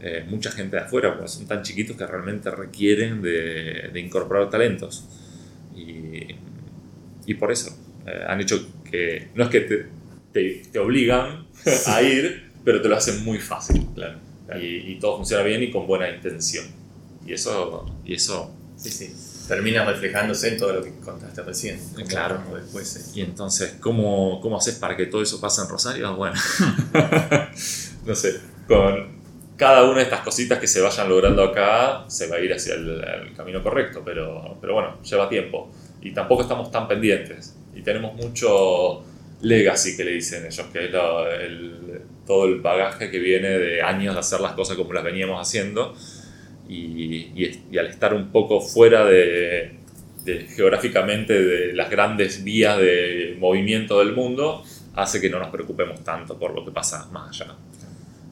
[0.00, 4.50] eh, mucha gente de afuera, porque son tan chiquitos que realmente requieren de, de incorporar
[4.50, 5.08] talentos.
[5.74, 6.26] Y,
[7.26, 7.70] y por eso
[8.06, 9.86] eh, han hecho que, no es que te,
[10.32, 11.46] te, te obligan
[11.86, 13.86] a ir, pero te lo hacen muy fácil.
[13.94, 14.18] Claro.
[14.50, 16.66] Y, y todo funciona bien y con buena intención.
[17.24, 19.14] Y eso, y eso Sí, sí.
[19.48, 21.78] Termina reflejándose en todo lo que contaste recién.
[21.94, 22.40] como- Claro.
[22.54, 22.96] después.
[22.96, 23.10] eh.
[23.14, 26.14] Y entonces, ¿cómo, ¿cómo haces para que todo eso pase en Rosario?
[26.16, 26.34] Bueno,
[28.06, 29.20] no sé, con
[29.56, 32.74] cada una de estas cositas que se vayan logrando acá, se va a ir hacia
[32.74, 35.70] el, el camino correcto, pero, pero bueno, lleva tiempo.
[36.00, 37.54] Y tampoco estamos tan pendientes.
[37.74, 39.04] Y tenemos mucho
[39.40, 43.82] legacy, que le dicen ellos, que es lo- el- todo el bagaje que viene de
[43.82, 45.94] años de hacer las cosas como las veníamos haciendo.
[46.68, 46.74] Y,
[47.34, 49.72] y y al estar un poco fuera de,
[50.24, 56.02] de- geográficamente de las grandes vías de movimiento del mundo, hace que no nos preocupemos
[56.04, 57.54] tanto por lo que pasa más allá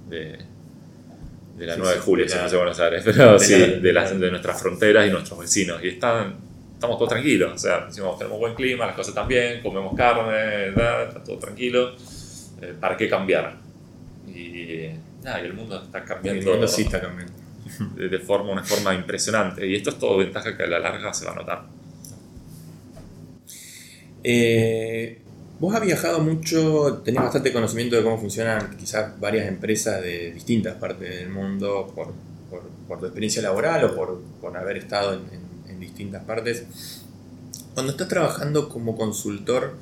[0.08, 0.38] de,
[1.58, 3.66] de la Sí, 9 de julio, si no sé Buenos Aires, pero de sí, la-
[3.66, 5.82] de, las, de nuestras fronteras y nuestros vecinos.
[5.82, 6.36] Y están,
[6.74, 10.70] estamos todos tranquilos, o sea, decimos, tenemos buen clima, las cosas están bien, comemos carne,
[10.72, 11.94] da, está todo tranquilo,
[12.62, 13.56] eh, ¿para qué cambiar?
[14.28, 14.88] Y
[15.24, 17.32] nada, y el mundo está El cambiando mundo sí está cambiando.
[17.96, 19.66] De, forma, una forma impresionante.
[19.66, 21.62] Y esto es todo ventaja que a la larga se va a notar.
[24.22, 25.18] Eh,
[25.58, 30.74] vos has viajado mucho, tenés bastante conocimiento de cómo funcionan quizás varias empresas de distintas
[30.76, 32.12] partes del mundo por,
[32.50, 36.64] por- tu experiencia laboral o por, por haber estado en- en distintas partes.
[37.72, 39.74] Cuando estás trabajando como consultor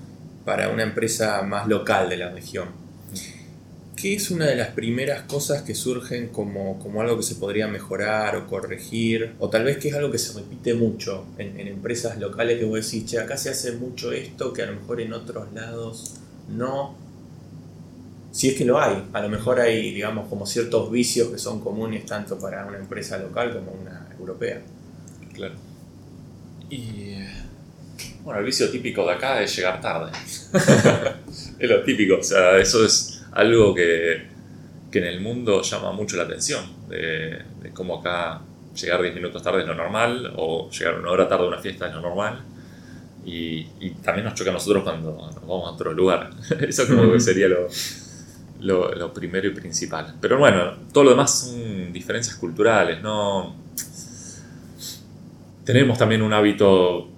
[0.45, 2.69] para una empresa más local de la región,
[4.01, 7.67] ¿qué es una de las primeras cosas que surgen como, como algo que se podría
[7.67, 9.35] mejorar o corregir?
[9.41, 12.65] O tal vez que es algo que se repite mucho en, en empresas locales que
[12.65, 16.15] vos decís, che, acá se hace mucho esto que a lo mejor en otros lados
[16.49, 16.95] no.
[18.31, 21.61] Si es que lo hay, a lo mejor hay, digamos, como ciertos vicios que son
[21.61, 24.61] comunes tanto para una empresa local como una europea.
[25.35, 25.55] Claro.
[26.71, 27.15] Y
[28.23, 30.13] bueno, el vicio típico de acá es llegar tarde.
[31.59, 34.27] es lo típico, o sea, eso es algo que,
[34.91, 38.41] que en el mundo llama mucho la atención, de, de cómo acá
[38.75, 41.89] llegar 10 minutos tarde es lo normal, o llegar una hora tarde a una fiesta
[41.89, 42.43] es lo normal.
[43.25, 46.31] Y, y también nos choca a nosotros cuando nos vamos a otro lugar.
[46.61, 47.69] Eso como que sería lo,
[48.61, 50.15] lo, lo primero y principal.
[50.21, 53.55] Pero bueno, todo lo demás son diferencias culturales, ¿no?
[55.65, 57.09] Tenemos también un hábito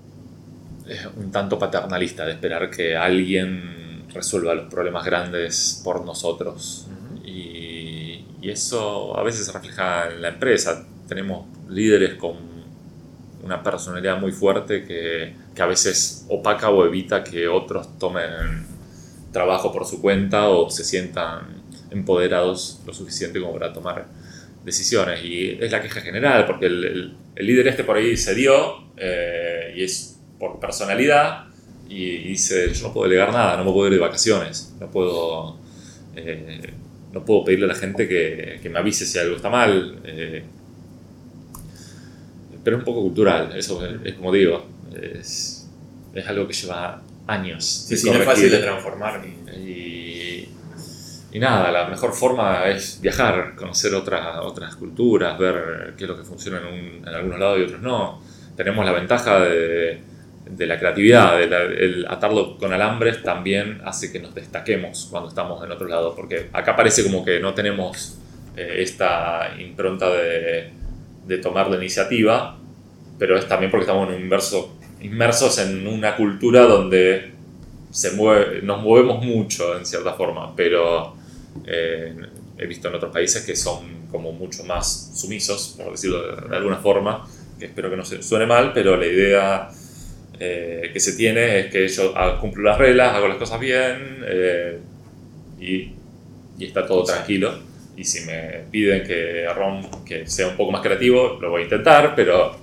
[0.91, 3.80] eh, un tanto paternalista de esperar que alguien
[4.13, 6.87] resuelva los problemas grandes por nosotros.
[7.25, 10.87] Y, y eso a veces se refleja en la empresa.
[11.09, 12.37] Tenemos líderes con
[13.43, 18.67] una personalidad muy fuerte que, que a veces opaca o evita que otros tomen
[19.33, 24.07] trabajo por su cuenta o se sientan empoderados lo suficiente como para tomar
[24.65, 25.25] decisiones.
[25.25, 28.91] Y es la queja general, porque el, el- el líder este por ahí se dio
[28.99, 31.47] eh, y es por personalidad
[31.91, 34.91] y, y dice, yo no puedo delegar nada, no me puedo ir de vacaciones, no
[34.91, 35.59] puedo,
[36.17, 36.73] eh,
[37.13, 39.99] no puedo pedirle a la gente que, que me avise si algo está mal.
[40.05, 40.45] eh,
[42.63, 44.67] pero es un poco cultural, eso es, es como digo,
[45.01, 45.67] es,
[46.15, 47.65] es algo que lleva años.
[47.65, 49.23] Sí, sí, no es fácil de transformar.
[51.33, 56.17] y nada, la mejor forma es viajar, conocer otras otras culturas, ver qué es lo
[56.17, 58.21] que funciona en, un- en algunos lados y otros no.
[58.57, 60.01] Tenemos la ventaja de,
[60.57, 65.71] de la creatividad, el atarlo con alambres también hace que nos destaquemos cuando estamos en
[65.71, 68.19] otro lado, porque acá parece como que no tenemos
[68.57, 70.73] eh, esta impronta de,
[71.43, 72.59] tomar la iniciativa,
[73.17, 74.31] pero es también porque estamos en
[75.01, 77.31] inmersos en una cultura donde
[77.93, 81.15] se mueve, nos movemos mucho en cierta forma, pero
[81.65, 82.17] eh,
[82.59, 86.57] he visto en otros países que son como mucho más sumisos, por decirlo de, de
[86.57, 87.25] alguna forma,
[87.61, 89.71] que espero que no se suene mal, pero la idea
[90.41, 94.79] eh, que se tiene es que yo cumplo las reglas, hago las cosas bien eh,
[95.61, 95.93] y,
[96.59, 97.59] y está todo tranquilo.
[97.97, 101.65] Y si me piden que, rom- que sea un poco más creativo, lo voy a
[101.65, 102.57] intentar, pero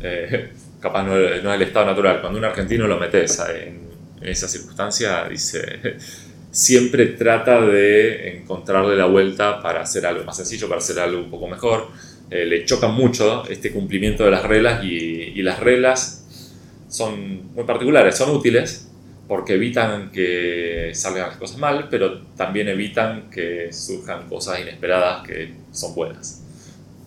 [0.00, 2.20] eh, capaz no, no es el estado natural.
[2.20, 3.80] Cuando un argentino lo metes en,
[4.20, 5.96] en esa circunstancia, dice,
[6.50, 11.30] siempre trata de encontrarle la vuelta para hacer algo más sencillo, para hacer algo un
[11.30, 11.88] poco mejor.
[12.30, 16.23] Eh, le choca mucho este cumplimiento de las reglas y, y las reglas
[16.94, 18.88] son muy particulares, son útiles,
[19.26, 25.54] porque evitan que salgan las cosas mal, pero también evitan que surjan cosas inesperadas que
[25.72, 26.40] son buenas.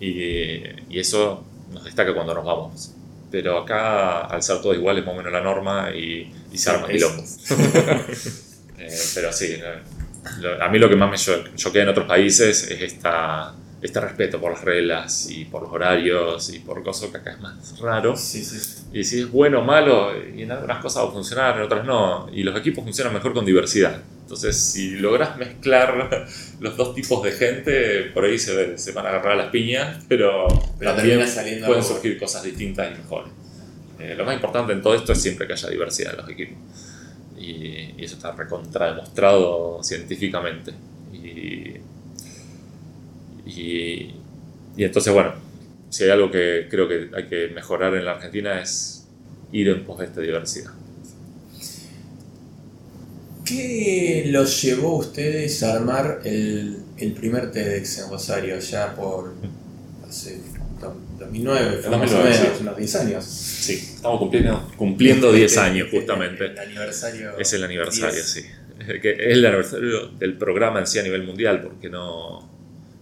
[0.02, 2.92] Y, y eso nos destaca cuando nos vamos.
[3.32, 7.40] Pero acá, al ser todos iguales, más o menos la norma y, y se quilombos.
[8.80, 9.56] Eh, pero sí,
[10.62, 11.18] a mí lo que más me
[11.56, 13.56] choquea en otros países es esta,
[13.88, 17.40] este respeto por las reglas y por los horarios y por cosas que acá es
[17.40, 18.16] más raro.
[18.16, 18.84] Sí, sí.
[18.94, 21.86] Y si es bueno o malo, y en algunas cosas va a funcionar, en otras
[21.86, 22.30] no.
[22.32, 24.02] Y los equipos funcionan mejor con diversidad.
[24.22, 26.28] Entonces, si logras mezclar
[26.60, 30.48] los dos tipos de gente, por ahí se, se van a agarrar las piñas, pero,
[30.80, 31.82] también pueden algo.
[31.82, 33.32] surgir cosas distintas y mejores.
[34.00, 36.58] Eh, lo más importante en todo esto es siempre que haya diversidad en los equipos.
[37.38, 40.74] Y, y eso está recontra demostrado científicamente.
[41.14, 41.77] Y,
[43.48, 44.16] y,
[44.76, 45.34] y entonces, bueno,
[45.90, 49.08] si hay algo que creo que hay que mejorar en la Argentina es
[49.52, 50.72] ir en pos de esta diversidad.
[53.46, 59.36] ¿Qué los llevó a ustedes a armar el, el primer TEDx en Rosario ya por
[60.08, 60.40] hace
[60.82, 62.64] do- 2009, fue más o 2009, menos, sí.
[62.64, 63.24] unos 10 años?
[63.26, 66.46] Sí, estamos cumpliendo, cumpliendo 10 años justamente.
[66.46, 67.38] El, aniversario.
[67.38, 68.26] Es el aniversario, 10.
[68.26, 68.46] sí.
[69.02, 72.57] Que es el aniversario del programa en sí a nivel mundial, porque no...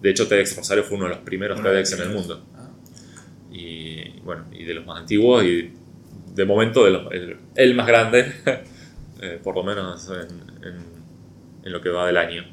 [0.05, 2.45] De hecho, TEDx Rosario fue uno de los primeros TEDx en el mundo.
[2.55, 2.69] Ah,
[3.51, 5.71] y bueno, y de los más antiguos y
[6.33, 8.31] de momento de los- el, el más grande,
[9.21, 10.95] eh, por lo menos en, en-
[11.63, 12.43] en lo que va del año.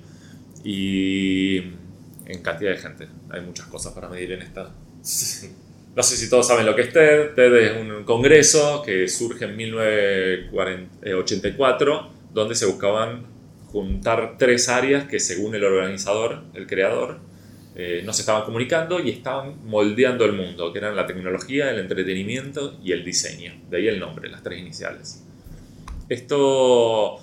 [0.64, 1.58] Y
[2.26, 4.74] en cantidad de gente, hay muchas cosas para medir en esta.
[5.94, 7.34] No sé si todos saben lo que es TED.
[7.34, 13.26] TED es un congreso que surge en 1984, donde se buscaban
[13.66, 17.18] juntar tres áreas que según el organizador, el creador,
[17.74, 21.78] eh, no se estaban comunicando y estaban moldeando el mundo, que eran la tecnología, el
[21.78, 23.54] entretenimiento y el diseño.
[23.70, 25.24] De ahí el nombre, las tres iniciales.
[26.08, 27.18] Esto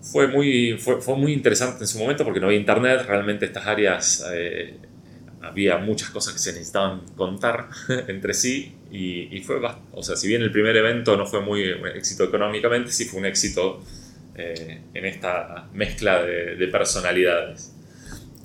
[0.00, 3.66] fue muy, fue, fue muy interesante en su momento porque no había internet, realmente estas
[3.66, 4.78] áreas eh,
[5.42, 7.68] había muchas cosas que se necesitaban contar
[8.08, 9.60] entre sí y, y fue,
[9.92, 11.62] o sea, si bien el primer evento no fue muy
[11.94, 13.82] éxito económicamente, sí fue un éxito
[14.36, 17.74] eh, en esta mezcla de, de personalidades.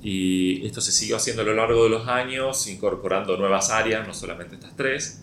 [0.04, 4.12] Y esto se siguió haciendo a lo largo de los años, incorporando nuevas áreas, no
[4.12, 5.22] solamente estas tres.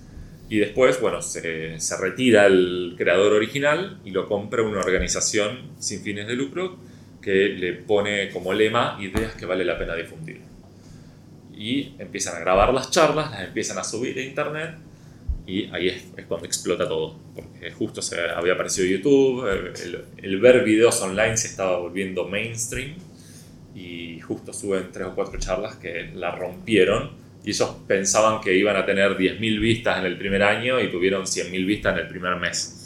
[0.50, 6.02] Y después, bueno, se, se retira el creador original y lo compra una organización sin
[6.02, 6.80] fines de lucro
[7.22, 10.42] que le pone como lema ideas que vale la pena difundir.
[11.56, 14.78] Y empiezan a grabar las charlas, las empiezan a subir a internet
[15.46, 17.20] y ahí es, es cuando explota todo.
[17.36, 22.96] Porque justo se había aparecido YouTube, el, el ver videos online se estaba volviendo mainstream
[23.76, 28.76] y justo suben tres o cuatro charlas que la rompieron y ellos pensaban que iban
[28.76, 32.36] a tener 10.000 vistas en el primer año y tuvieron 100.000 vistas en el primer
[32.36, 32.78] mes.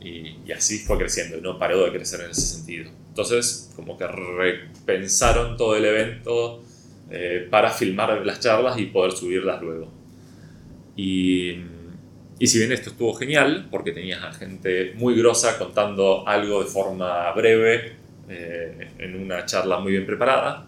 [0.00, 2.90] Y, y así fue creciendo y no paró de crecer en ese sentido.
[3.08, 6.62] Entonces, como que repensaron todo el evento
[7.10, 9.90] eh, para filmar las charlas y poder subirlas luego.
[10.94, 11.56] Y,
[12.38, 16.68] y si bien esto estuvo genial, porque tenías a gente muy grosa contando algo de
[16.68, 17.96] forma breve,
[18.28, 20.66] eh, en una charla muy bien preparada,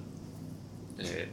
[0.99, 1.29] eh,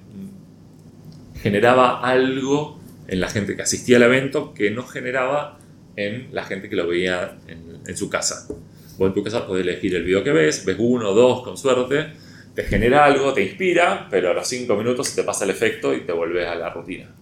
[1.41, 5.59] generaba algo en la gente que asistía al evento que no generaba
[5.95, 8.47] en la gente que lo veía en, su casa.
[8.97, 12.13] Vos en tu casa podés elegir el video que ves, ves uno, dos, con suerte,
[12.55, 15.93] te genera algo, te inspira, pero a los cinco minutos se te pasa el efecto
[15.93, 17.13] y te vuelves a la rutina.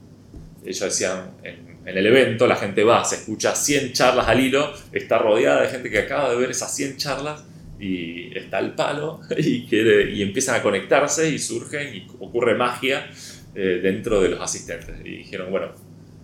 [0.64, 4.74] Ellos decían, en, en el evento la gente va, se escucha 100 charlas al hilo,
[4.94, 7.44] está rodeada de gente que acaba de ver esas 100 charlas
[7.84, 13.10] y está al palo y, quiere, y empiezan a conectarse y surgen y ocurre magia
[13.54, 14.96] eh, dentro de los asistentes.
[15.04, 15.68] Y dijeron, bueno,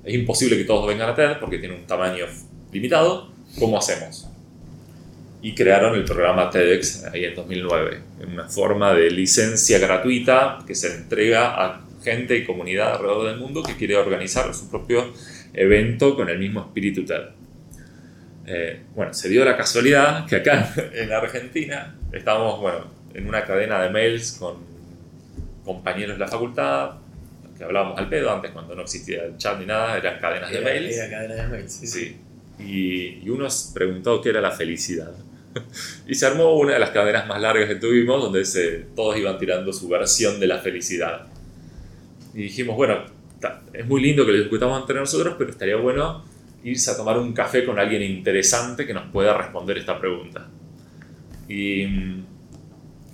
[0.04, 2.26] es imposible que todos vengan a TED porque tiene un tamaño
[2.72, 4.28] limitado, ¿cómo hacemos?
[5.42, 10.76] Y crearon el programa TEDx ahí en 2009, en una forma de licencia gratuita que
[10.76, 15.14] se entrega a gente y comunidad alrededor del mundo que quiere organizar su propio
[15.54, 17.24] evento con el mismo espíritu TED.
[18.52, 23.80] Eh, bueno, se dio la casualidad que acá en Argentina estábamos, bueno, en una cadena
[23.80, 24.58] de mails con
[25.64, 26.94] compañeros de la facultad,
[27.56, 30.58] que hablábamos al pedo antes cuando no existía el chat ni nada, eran cadenas de
[30.58, 30.98] Era, mails.
[30.98, 31.88] era cadena de mails, sí.
[31.88, 32.18] Sí.
[32.58, 35.12] Y, y uno preguntó qué era la felicidad.
[36.08, 39.38] y se armó una de las cadenas más largas que tuvimos, donde se, todos iban
[39.38, 41.28] tirando su versión de la felicidad.
[42.34, 43.06] Y dijimos, bueno,
[43.74, 46.24] es muy lindo que lo discutamos entre nosotros, pero estaría bueno
[46.64, 50.48] irse a tomar un café con alguien interesante que nos pueda responder esta pregunta.
[51.48, 51.86] Y,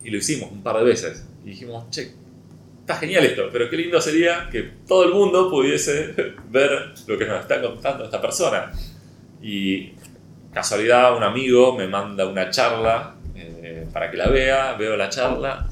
[0.04, 1.26] lo hicimos un par de veces.
[1.44, 2.12] Y dijimos, che,
[2.80, 6.14] está genial esto, pero qué lindo sería que todo el mundo pudiese
[6.50, 8.72] ver lo que nos está contando esta persona.
[9.42, 9.92] Y
[10.52, 15.68] casualidad, un amigo me manda una charla eh, para que la vea, veo la charla,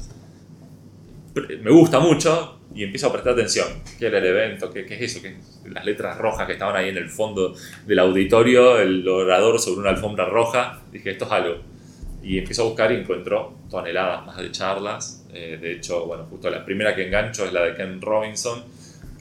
[1.33, 3.67] me gusta mucho y empiezo a prestar atención.
[3.97, 4.69] ¿Qué era el evento?
[4.69, 5.21] ¿Qué, qué es eso?
[5.21, 5.37] ¿Qué,
[5.69, 7.55] las letras rojas que estaban ahí en el fondo
[7.87, 10.81] del auditorio, el orador sobre una alfombra roja.
[10.91, 11.55] Dije, esto es algo.
[12.21, 15.25] Y empiezo a buscar y encuentro toneladas más de charlas.
[15.33, 18.63] Eh, de hecho, bueno, justo la primera que engancho es la de Ken Robinson,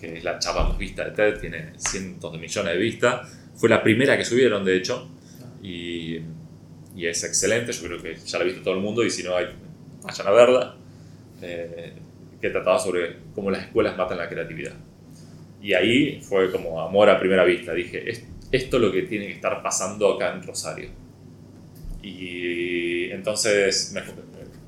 [0.00, 3.38] que es la charla más vista de TED, tiene cientos de millones de vistas.
[3.54, 5.08] Fue la primera que subieron, de hecho.
[5.62, 6.18] Y,
[6.96, 9.22] y es excelente, yo creo que ya la ha visto todo el mundo y si
[9.22, 9.46] no, hay,
[10.02, 10.76] vayan a verla.
[11.40, 11.92] Eh,
[12.44, 14.74] que trataba sobre cómo las escuelas matan la creatividad.
[15.62, 17.72] Y ahí fue como amor a primera vista.
[17.72, 18.06] Dije,
[18.52, 20.90] esto es lo que tiene que estar pasando acá en Rosario.
[22.02, 23.94] Y entonces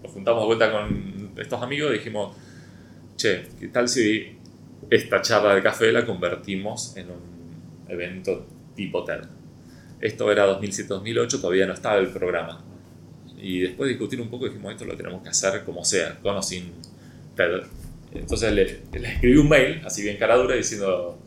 [0.03, 2.35] nos juntamos de vuelta con estos amigos y dijimos,
[3.17, 4.39] che, ¿qué tal si
[4.89, 9.21] esta charla de café la convertimos en un evento tipo TED?
[10.01, 12.65] Esto era 2007-2008, todavía no estaba el programa.
[13.37, 16.37] Y después de discutir un poco dijimos, esto lo tenemos que hacer como sea, con
[16.37, 16.73] o sin
[18.13, 18.63] Entonces le,
[19.09, 21.19] escribí un mail, así bien cara dura, diciendo,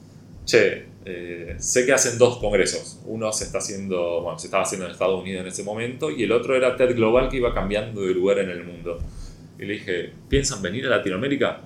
[0.46, 3.00] che, eh, sé que hacen dos congresos.
[3.06, 6.24] Uno se está haciendo, bueno, se estaba haciendo en Estados Unidos en ese momento y
[6.24, 9.00] el otro era TED Global que iba cambiando de lugar en el mundo.
[9.58, 11.62] Y le dije, ¿piensan venir a Latinoamérica?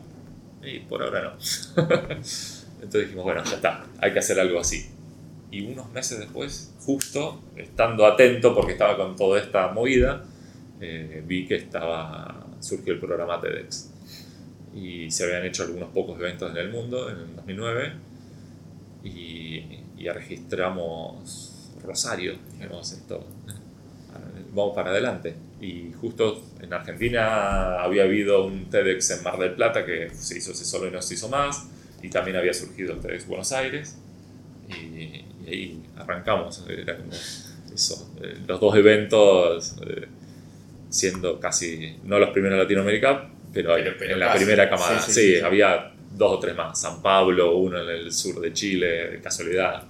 [0.63, 1.31] Y por ahora no.
[2.81, 4.89] Entonces dijimos, bueno, ya está, hay que hacer algo así.
[5.51, 10.23] Y unos meses después, justo estando atento porque estaba con toda esta movida,
[10.81, 13.92] eh, vi que estaba, surgió el programa TEDx
[14.75, 17.93] y se habían hecho algunos pocos eventos en el mundo en el 2009
[19.03, 23.25] y, ya registramos Rosario, dijimos esto,
[24.53, 25.33] vamos para adelante.
[25.61, 30.51] Y justo en Argentina había habido un TEDx en Mar del Plata que se hizo
[30.51, 31.69] ese solo y no se hizo más,
[32.01, 33.97] y también había surgido el TEDx Buenos Aires,
[34.69, 40.07] y, ahí arrancamos, era como eso, eh, los dos eventos eh,
[40.89, 44.99] siendo casi, no los primeros en Latinoamérica, pero, en la primera camada.
[44.99, 46.79] Sí, había dos o tres más.
[46.79, 49.83] San Pablo, uno en el sur de Chile, de casualidad.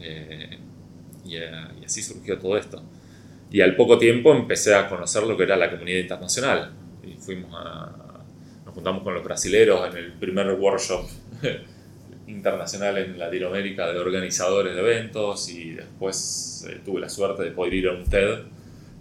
[0.00, 0.58] Eh,
[1.30, 2.82] eh, y, así surgió todo esto.
[3.50, 6.72] Y al poco tiempo empecé a conocer lo que era la comunidad internacional.
[7.04, 7.92] Y fuimos a,
[8.64, 11.08] nos juntamos con los brasileros en el primer workshop
[12.26, 17.74] internacional en Latinoamérica de organizadores de eventos y después eh, tuve la suerte de poder
[17.74, 18.38] ir a un TED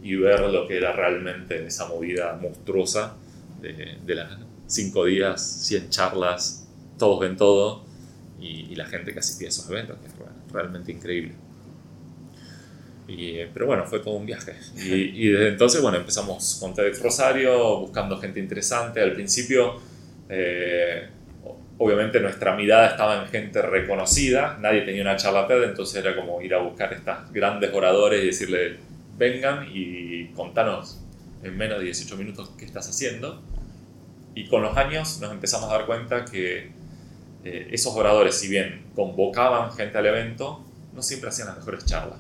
[0.02, 3.18] y ver lo que era realmente esa movida monstruosa
[3.62, 4.38] de, las
[4.68, 7.86] cinco días, 100 charlas, todos ven todo
[8.40, 10.14] y, la gente que asistía a esos eventos, que es
[10.52, 11.34] realmente increíble.
[13.08, 14.54] Y, pero bueno, fue todo un viaje.
[14.76, 19.02] Y, desde entonces, bueno, empezamos con TEDx Rosario, buscando gente interesante.
[19.02, 19.82] Al principio,
[20.30, 21.10] eh,
[21.80, 26.42] obviamente nuestra mirada estaba en gente reconocida, nadie tenía una charla TED, entonces era como
[26.42, 28.78] ir a buscar estas grandes oradores y decirle,
[29.18, 31.02] vengan y contanos
[31.44, 33.42] en menos de 18 minutos qué estás haciendo.
[34.36, 36.72] Y con los años nos empezamos a dar cuenta que
[37.44, 40.64] eh, esos oradores, si bien convocaban gente al evento,
[40.94, 42.20] no siempre hacían las mejores charlas.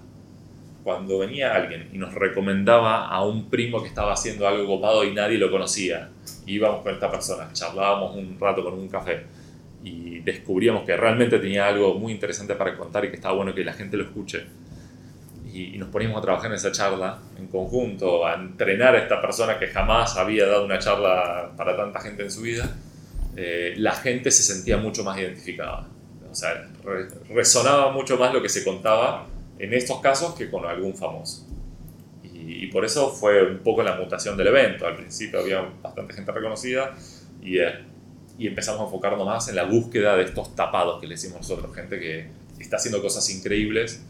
[0.84, 5.14] Cuando venía alguien y nos recomendaba a un primo que estaba haciendo algo copado y
[5.14, 6.10] nadie lo conocía,
[6.46, 9.26] íbamos con esta persona, charlábamos un rato con un café
[9.84, 13.64] y descubríamos que realmente tenía algo muy interesante para contar y que estaba bueno que
[13.64, 14.46] la gente lo escuche
[15.54, 19.58] y, nos poníamos a trabajar en esa charla en conjunto, a entrenar a esta persona
[19.58, 22.76] que jamás había dado una charla para tanta gente en su vida,
[23.36, 25.88] eh, la gente se sentía mucho más identificada.
[26.30, 26.70] O sea,
[27.30, 29.28] resonaba mucho más lo que se contaba
[29.58, 31.48] en estos casos que con algún famoso.
[32.24, 34.86] Y, por eso fue un poco la mutación del evento.
[34.86, 36.96] Al principio había bastante gente reconocida
[37.42, 37.84] y, eh,
[38.38, 41.76] y empezamos a enfocarnos más en la búsqueda de estos tapados que le decimos nosotros,
[41.76, 42.28] gente que
[42.60, 44.04] está haciendo cosas increíbles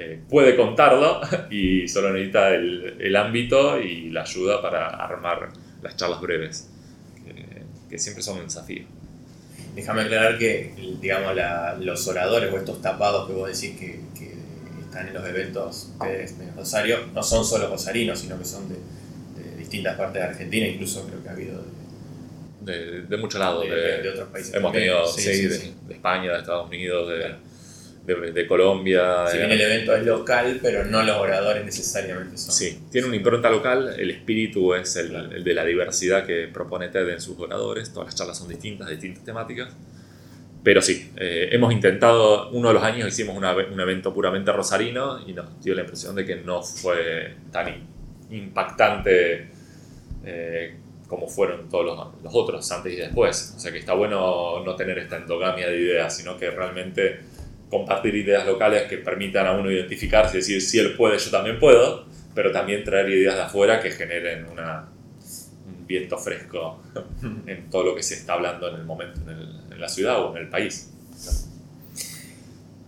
[0.00, 1.20] eh, puede contarlo
[1.50, 5.48] y solo necesita el, ámbito y la ayuda para armar
[5.82, 6.70] las charlas breves,
[7.90, 8.84] que, siempre son un desafío.
[9.74, 11.34] Déjame aclarar que, digamos,
[11.80, 14.00] los oradores o estos tapados que vos decís que,
[14.82, 18.76] están en los eventos de, Rosario no son solo rosarinos, sino que son de,
[19.56, 21.62] distintas partes de Argentina, incluso creo que ha habido
[22.60, 24.54] de, de, muchos lados, de, otros países.
[24.54, 27.47] Hemos tenido, sí, de, España, de Estados Unidos, de,
[28.14, 29.26] de, Colombia.
[29.28, 32.52] Si bien el evento es local, pero no los oradores necesariamente son.
[32.52, 37.08] Sí, tiene una impronta local, el espíritu es el, de la diversidad que propone TED
[37.10, 39.74] en sus oradores, todas las charlas son distintas, distintas temáticas.
[40.62, 45.32] Pero sí, eh, hemos intentado, uno de los años hicimos un evento puramente rosarino y
[45.32, 47.86] nos dio la impresión de que no fue tan
[48.30, 49.48] impactante
[50.24, 53.54] eh, como fueron todos los, los, otros antes y después.
[53.56, 57.20] O sea que está bueno no tener esta endogamia de ideas, sino que realmente
[57.70, 61.58] compartir ideas locales que permitan a uno identificarse y decir, si él puede, yo también
[61.58, 64.88] puedo, pero también traer ideas de afuera que generen una,
[65.66, 66.82] un viento fresco
[67.46, 70.42] en todo lo que se está hablando en el momento en, la ciudad o en
[70.42, 70.90] el país.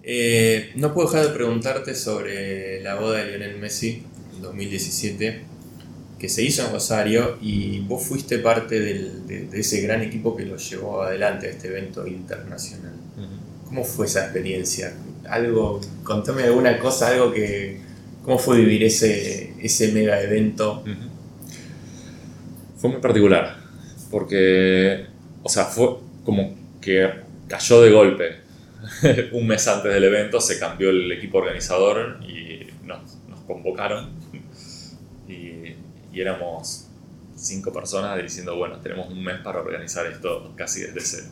[0.03, 4.03] Eh, no puedo dejar de preguntarte sobre la boda de Lionel Messi
[4.35, 5.45] en 2017,
[6.18, 10.57] que se hizo en Rosario y vos fuiste parte de, ese gran equipo que lo
[10.57, 12.95] llevó adelante a este evento internacional.
[13.71, 14.93] ¿Cómo fue esa experiencia?
[15.29, 17.79] Algo, contame alguna cosa, algo que...
[18.25, 20.83] ¿Cómo fue vivir ese, ese mega evento?
[22.77, 23.59] Fue muy particular,
[24.11, 25.07] porque,
[25.45, 27.09] o sea, fue como que
[27.47, 28.41] cayó de golpe.
[29.33, 34.11] Un mes antes del evento se cambió el equipo organizador y nos, convocaron
[35.29, 35.77] y,
[36.12, 36.89] y, éramos
[37.37, 41.29] cinco personas diciendo, bueno, tenemos un mes para organizar esto casi desde cero.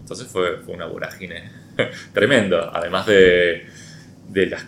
[0.00, 1.63] Entonces fue, fue una vorágine
[2.12, 3.66] tremendo, además de,
[4.28, 4.66] de, las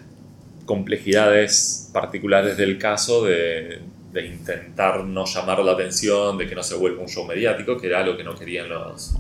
[0.65, 3.81] complejidades particulares del caso, de,
[4.13, 7.87] de, intentar no llamar la atención, de que no se vuelva un show mediático, que
[7.87, 9.15] era lo que no querían los,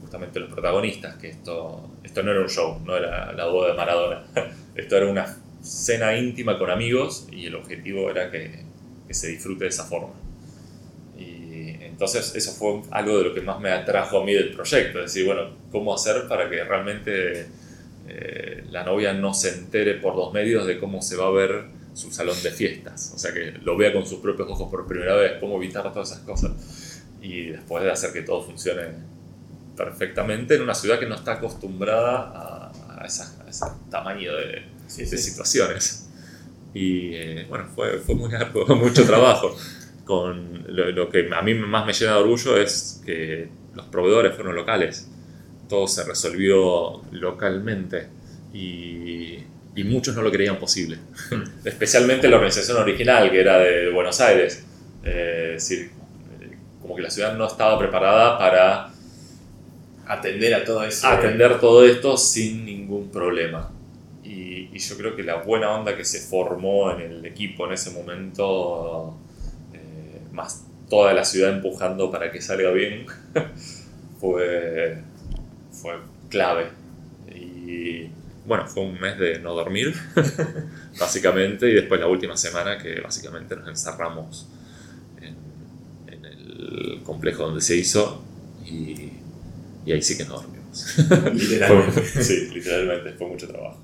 [0.00, 3.74] justamente los protagonistas, que esto, esto no era un show, no era la boda de
[3.76, 4.24] Maradona,
[4.74, 8.64] esto era una cena íntima con amigos y el objetivo era que,
[9.06, 10.27] que se disfrute de esa forma.
[11.98, 15.06] Entonces eso fue algo de lo que más me atrajo a mí del proyecto, es
[15.06, 17.48] decir, bueno, ¿cómo hacer para que realmente
[18.06, 21.64] eh, la novia no se entere por los medios de cómo se va a ver
[21.94, 23.10] su salón de fiestas?
[23.16, 26.12] O sea, que lo vea con sus propios ojos por primera vez, cómo evitar todas
[26.12, 27.02] esas cosas.
[27.20, 28.84] Y después de hacer que todo funcione
[29.76, 33.24] perfectamente en una ciudad que no está acostumbrada a, ese
[33.90, 36.08] tamaño de, situaciones.
[36.72, 38.30] Y eh, bueno, fue, fue muy
[38.76, 39.56] mucho trabajo
[40.08, 44.56] con lo, que a mí más me llena de orgullo es que los proveedores fueron
[44.56, 45.06] locales.
[45.68, 48.08] Todo se resolvió localmente
[48.54, 49.36] y,
[49.76, 50.96] y muchos no lo creían posible.
[51.64, 54.64] Especialmente la organización original, que era de Buenos Aires.
[55.04, 55.90] Eh, es decir,
[56.80, 58.90] como que la ciudad no estaba preparada para
[60.06, 61.06] atender a todo eso.
[61.06, 63.70] Atender todo esto sin ningún problema.
[64.24, 67.72] Y, y, yo creo que la buena onda que se formó en el equipo en
[67.72, 69.18] ese momento
[70.38, 73.06] más toda la ciudad empujando para que salga bien,
[74.20, 74.98] fue,
[75.70, 75.94] fue
[76.30, 76.68] clave.
[77.34, 78.08] Y
[78.46, 79.94] bueno, fue un mes de no dormir,
[80.98, 84.48] básicamente, y después la última semana que básicamente nos encerramos
[85.20, 85.36] en,
[86.14, 88.22] en el complejo donde se hizo
[88.64, 89.12] y,
[89.84, 90.96] y ahí sí que no dormimos.
[91.34, 92.22] literalmente.
[92.22, 93.78] sí, literalmente, fue mucho trabajo.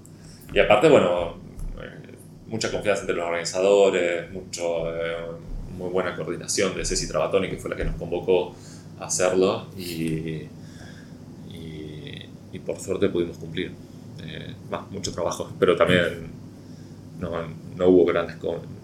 [0.52, 1.34] Y aparte, bueno,
[1.80, 2.14] eh,
[2.46, 4.94] mucha confianza entre los organizadores, mucho...
[4.94, 5.16] Eh,
[5.76, 8.54] muy buena coordinación de Ceci Trabatoni, que fue la que nos convocó
[9.00, 10.42] a hacerlo, y,
[11.52, 13.72] y, por suerte pudimos cumplir.
[14.22, 14.54] Eh,
[14.90, 16.28] mucho trabajo, pero también
[17.20, 17.30] no,
[17.76, 18.36] no hubo grandes,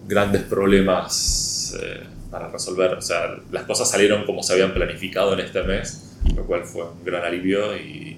[0.07, 2.93] grandes problemas eh, para resolver.
[2.93, 6.83] O sea, las cosas salieron como se habían planificado en este mes, lo cual fue
[6.83, 8.17] un gran alivio y,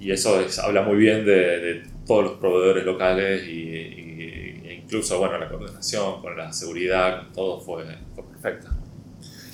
[0.00, 4.03] y eso habla muy bien de, de, todos los proveedores locales y,
[4.84, 8.70] incluso, bueno, la coordinación con la seguridad, con todo fue, perfecta.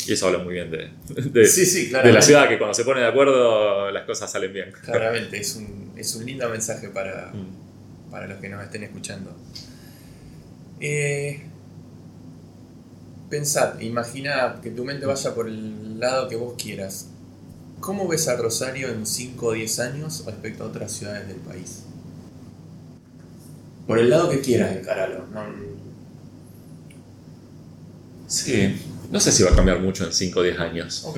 [0.07, 3.91] Y eso habla muy bien de, de, la ciudad, que cuando se pone de acuerdo
[3.91, 4.73] las cosas salen bien.
[4.83, 8.11] Claramente, es un, es un lindo mensaje para, mm.
[8.11, 9.37] para los que nos estén escuchando.
[10.81, 11.43] Eh,
[13.29, 17.09] pensad, imagina que tu mente vaya por el lado que vos quieras.
[17.81, 21.85] ¿Cómo ves a Rosario en 5 o 10 años respecto a otras ciudades del país?
[23.91, 25.27] Por el lado que quieras encararlo.
[25.35, 25.45] No...
[28.29, 28.77] Sí,
[29.11, 31.09] no sé si va a cambiar mucho en 5 o 10 años.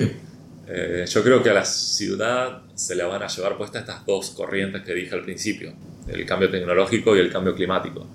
[0.67, 4.31] Eh, yo creo que a la ciudad se le van a llevar puestas estas dos
[4.31, 5.71] corrientes que dije al principio,
[6.07, 8.07] el cambio tecnológico y el cambio climático.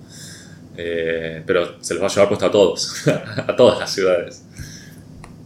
[0.75, 4.43] Eh, pero se les va a llevar puesta a todos, a todas las ciudades.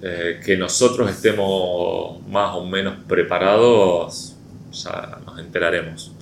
[0.01, 4.33] Eh, que nosotros estemos más o menos preparados,
[4.71, 6.13] ya nos enteraremos.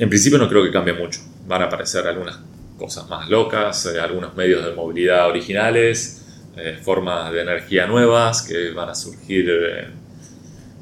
[0.00, 1.20] En principio no creo que cambie mucho.
[1.46, 2.38] Van a aparecer algunas
[2.78, 6.24] cosas más locas, eh, algunos medios de movilidad originales,
[6.56, 9.46] eh, formas de energía nuevas que van a surgir,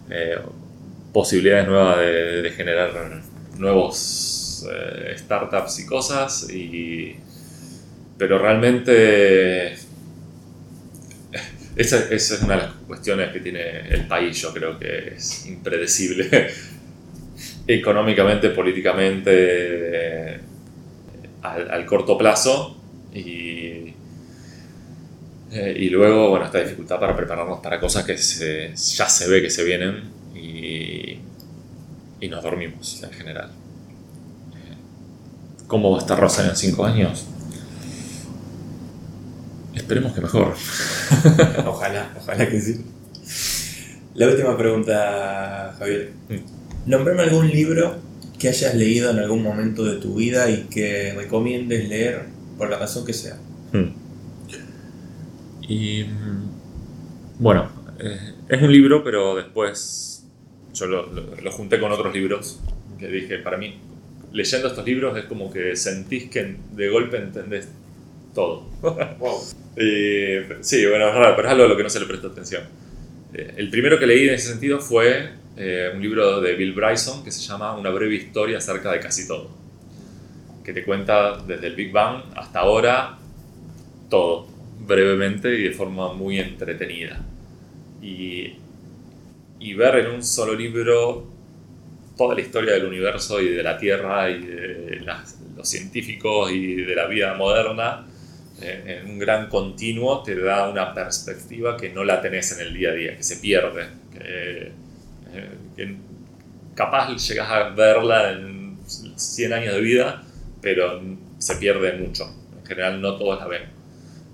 [0.09, 0.39] eh,
[1.13, 3.21] posibilidades nuevas de, generar
[3.57, 4.65] nuevos
[5.17, 6.47] startups y cosas.
[8.17, 9.73] Pero realmente
[11.75, 16.53] esa, es una de las cuestiones que tiene el país, yo creo que es impredecible.
[17.69, 20.41] económicamente, políticamente, eh,
[21.43, 22.77] al, corto plazo
[23.15, 23.95] y,
[25.53, 29.51] eh, y luego, bueno, esta dificultad para prepararnos para cosas que ya se ve que
[29.51, 30.03] se vienen
[30.35, 31.19] y,
[32.21, 33.51] y nos dormimos en general.
[35.67, 37.27] ¿Cómo va a estar Rosa en 5 años?
[39.75, 40.55] Esperemos que mejor.
[41.67, 42.85] ojalá, ojalá que sí.
[44.15, 46.13] La última pregunta, Javier.
[46.31, 46.58] Mm.
[46.89, 47.97] Nombrame algún libro
[48.39, 52.27] que hayas leído en algún momento de tu vida y que recomiendes leer
[52.57, 53.37] por la razón que sea.
[53.73, 53.91] Hmm.
[55.69, 57.71] Y mm, bueno,
[58.01, 58.19] eh,
[58.49, 60.25] es un libro, pero después
[60.75, 62.61] yo lo, lo- lo junté con otros libros
[62.99, 63.79] que dije, para mí,
[64.33, 67.69] leyendo estos libros es como que sentís que de golpe entendés
[68.35, 68.67] todo.
[69.19, 69.41] Wow.
[69.77, 72.29] Y, sí, bueno, es raro, pero es algo a lo que no se le presta
[72.29, 72.63] atención.
[73.35, 77.23] Eh, el primero que leí en ese sentido fue eh, un libro de Bill Bryson
[77.25, 79.51] que se llama Una breve historia acerca de casi todo.
[80.65, 83.19] Que te cuenta desde el Big Bang hasta ahora
[84.11, 84.47] todo,
[84.87, 87.21] brevemente y de forma muy entretenida.
[88.03, 88.55] Y,
[89.59, 91.27] y ver en un solo libro
[92.17, 96.77] toda la historia del universo y de la Tierra y de las- los científicos y
[96.77, 98.07] de la vida moderna
[98.61, 102.75] eh, en un gran continuo te da una perspectiva que no la tenés en el
[102.75, 103.87] día a día, que se pierde,
[105.77, 105.97] que
[106.75, 110.23] capaz llegas a verla en 100 años de vida,
[110.61, 111.01] pero
[111.39, 112.25] se pierde mucho.
[112.59, 113.63] En general no todos la ven.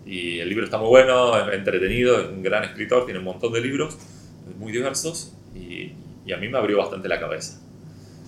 [0.06, 3.52] Y el libro está muy bueno, es entretenido, es un gran escritor, tiene un montón
[3.52, 3.96] de libros
[4.58, 5.92] muy diversos y,
[6.26, 7.60] y a mí me abrió bastante la cabeza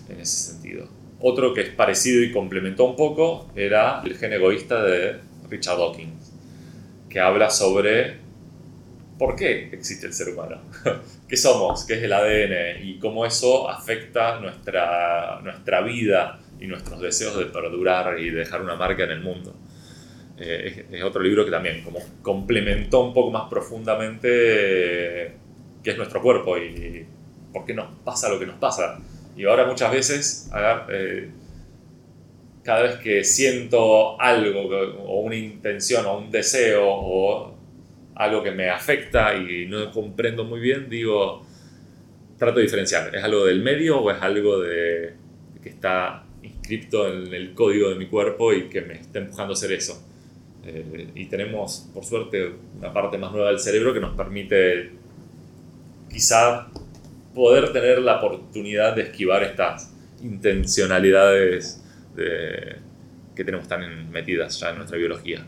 [0.09, 0.89] en ese sentido.
[1.21, 5.17] Otro que es parecido y complementó un poco era El gen egoísta de
[5.49, 6.33] Richard Dawkins,
[7.09, 8.19] que habla sobre
[9.19, 10.61] por qué existe el ser humano,
[11.29, 17.01] qué somos, qué es el ADN y cómo eso afecta nuestra, nuestra vida y nuestros
[17.01, 19.55] deseos de perdurar y de dejar una marca en el mundo.
[20.39, 25.33] Eh, es, es otro libro que también como complementó un poco más profundamente eh,
[25.83, 27.07] qué es nuestro cuerpo y
[27.53, 28.99] por qué nos pasa lo que nos pasa.
[29.37, 30.51] Y ahora muchas veces,
[30.91, 31.31] eh,
[32.63, 34.63] cada vez que siento algo,
[35.07, 37.56] o una intención, o un deseo, o
[38.17, 41.45] algo que me afecta y no comprendo muy bien, digo,
[42.39, 45.15] trato de diferenciar, ¿es algo del medio o es algo de,
[45.63, 49.55] que está inscripto en el código de mi cuerpo y que me está empujando a
[49.55, 50.03] hacer eso?
[50.65, 54.91] Eh, y tenemos, por suerte, una parte más nueva del cerebro que nos permite
[56.11, 56.69] quizá
[57.35, 59.93] poder tener la oportunidad de esquivar estas
[60.23, 61.83] intencionalidades
[62.17, 62.77] de-
[63.35, 65.47] que tenemos tan metidas ya en nuestra biología.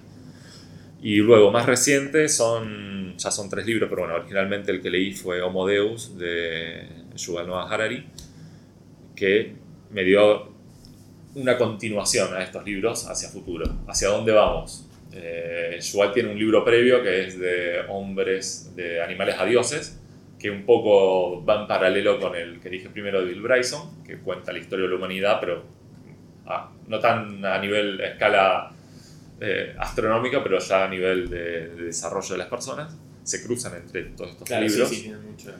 [1.00, 5.12] Y luego, más reciente, son, ya son tres libros, pero bueno, originalmente el que leí
[5.12, 6.82] fue Homo Deus de
[7.14, 8.04] Yuval Noah Harari,
[9.14, 9.54] que
[9.90, 10.52] me dio
[11.36, 14.88] una continuación a estos libros hacia futuro, hacia dónde vamos.
[15.12, 20.00] Eh, Yuval tiene un libro previo que es de hombres, de animales a dioses,
[20.38, 24.18] que un poco va en paralelo con el que dije primero de Bill Bryson, que
[24.18, 25.64] cuenta la historia de la humanidad, pero
[26.46, 28.72] ah, no tan a nivel, a escala
[29.40, 32.96] eh, astronómica, pero ya a nivel de, de desarrollo de las personas.
[33.22, 34.88] Se cruzan entre todos estos Claro, sí, libros.
[34.90, 35.50] sí, tiene mucho.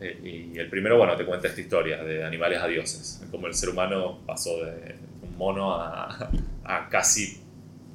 [0.00, 3.54] Eh, y el primero, bueno, te cuenta esta historia de animales a dioses, cómo el
[3.54, 6.30] ser humano pasó de un mono a,
[6.64, 7.40] a casi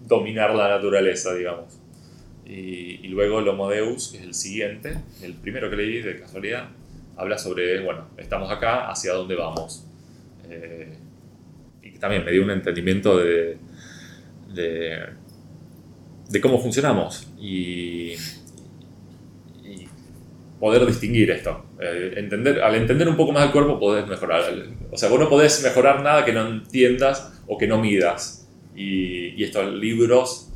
[0.05, 1.77] dominar la naturaleza, digamos.
[2.45, 6.17] Y, y luego el Homo Deus, que es el siguiente, el primero que leí de
[6.21, 6.69] casualidad,
[7.17, 9.85] habla sobre, bueno, estamos acá, hacia dónde vamos.
[10.49, 10.97] Eh,
[11.83, 13.57] y también me dio un entendimiento de,
[14.53, 14.97] de,
[16.29, 18.15] de cómo funcionamos y,
[20.59, 21.65] poder distinguir esto.
[21.79, 24.41] Eh, entender, al entender un poco más el cuerpo podés mejorar.
[24.91, 28.47] O sea, vos no podés mejorar nada que no entiendas o que no midas.
[28.75, 30.49] Y, estos libros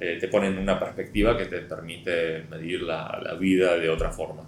[0.00, 4.42] eh, te ponen una perspectiva que te permite medir la, la vida de otra forma.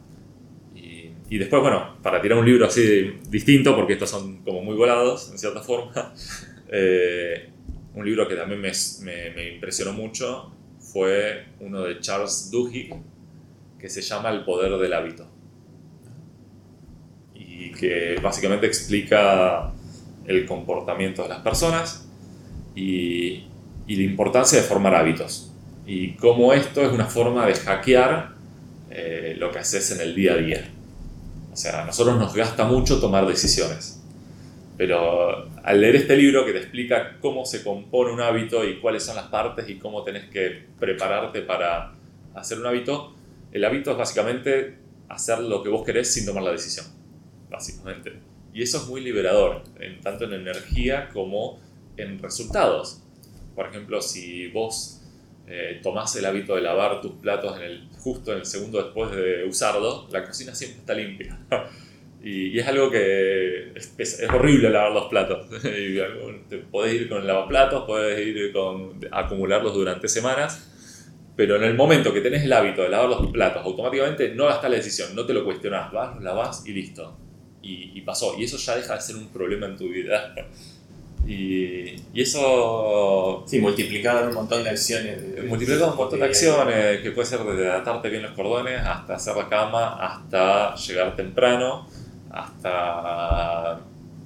[0.75, 4.75] Y, y después, bueno, para tirar un libro así distinto, porque estos son como muy
[4.75, 6.13] volados en cierta forma,
[6.69, 7.49] eh,
[7.95, 8.73] un libro que también me,
[9.03, 10.53] me- me impresionó mucho
[10.97, 12.95] fue uno de Charles Duhigg,
[13.79, 15.27] que se llama El poder del hábito.
[17.35, 19.73] Y que básicamente explica
[20.27, 22.09] el comportamiento de las personas
[22.75, 23.45] y,
[23.87, 25.53] la importancia de formar hábitos.
[25.85, 28.33] Y cómo esto es una forma de hackear
[28.89, 30.71] eh, lo que haces en el día a día.
[31.53, 33.96] O sea, a nosotros nos gasta mucho tomar decisiones.
[34.77, 39.05] Pero al leer este libro que te explica cómo se compone un hábito y cuáles
[39.05, 41.95] son las partes y cómo tenés que prepararte para
[42.35, 43.15] hacer un hábito,
[43.53, 46.87] el hábito es básicamente hacer lo que vos querés sin tomar la decisión,
[47.49, 48.13] básicamente.
[48.53, 51.59] Y eso es muy liberador, en, tanto en energía como
[51.97, 53.03] en resultados.
[53.55, 55.03] Por ejemplo, si vos
[55.47, 59.11] eh, tomás el hábito de lavar tus platos en el, justo en el segundo después
[59.13, 61.39] de usarlo, la cocina siempre está limpia.
[62.29, 65.47] Y, y es algo que es, es- es horrible lavar los platos.
[66.49, 70.73] Te podés ir con lavaplatos, podés ir con acumularlos durante semanas.
[71.37, 74.71] Pero en el momento que tenés el hábito de lavar los platos, automáticamente no gastas
[74.71, 77.17] la decisión, no te lo cuestionás, vas, los lavás y listo.
[77.63, 78.35] Y, y pasó.
[78.39, 80.35] Y eso ya deja de ser un problema en tu vida.
[81.29, 85.35] Y, y eso Sí, multiplicado un montón de acciones.
[85.35, 89.17] de- multiplica un montón de acciones, que puede ser desde atarte bien los cordones, hasta
[89.17, 91.89] hacer la cama, hasta llegar temprano,
[92.37, 93.81] hasta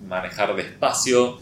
[0.06, 1.38] manejar despacio.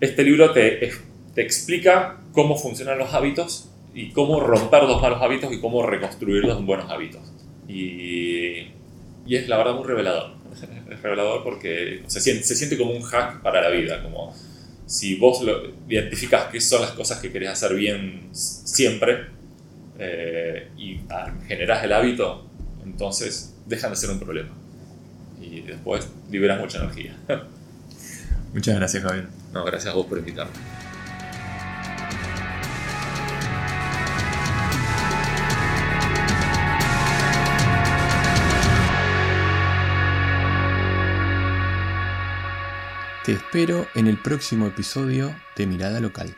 [0.00, 0.92] Este libro te,
[1.34, 6.58] te explica cómo funcionan los hábitos y cómo romper los malos hábitos y cómo reconstruirlos
[6.58, 7.22] en buenos hábitos.
[7.68, 8.68] Y,
[9.26, 10.32] y es la verdad muy revelador.
[10.90, 14.34] Es revelador porque se siente, se siente como un hack para la vida, como
[14.86, 19.26] si vos lo, identificas qué son las cosas que querés hacer bien siempre
[19.98, 20.98] eh, y
[21.46, 22.46] generás el hábito,
[22.84, 24.59] entonces dejan de ser un problema.
[25.50, 27.16] Y después liberas mucha energía.
[28.54, 29.28] Muchas gracias, Javier.
[29.52, 30.52] No, gracias a vos por invitarme.
[43.24, 46.34] Te espero en el próximo episodio de Mirada Local.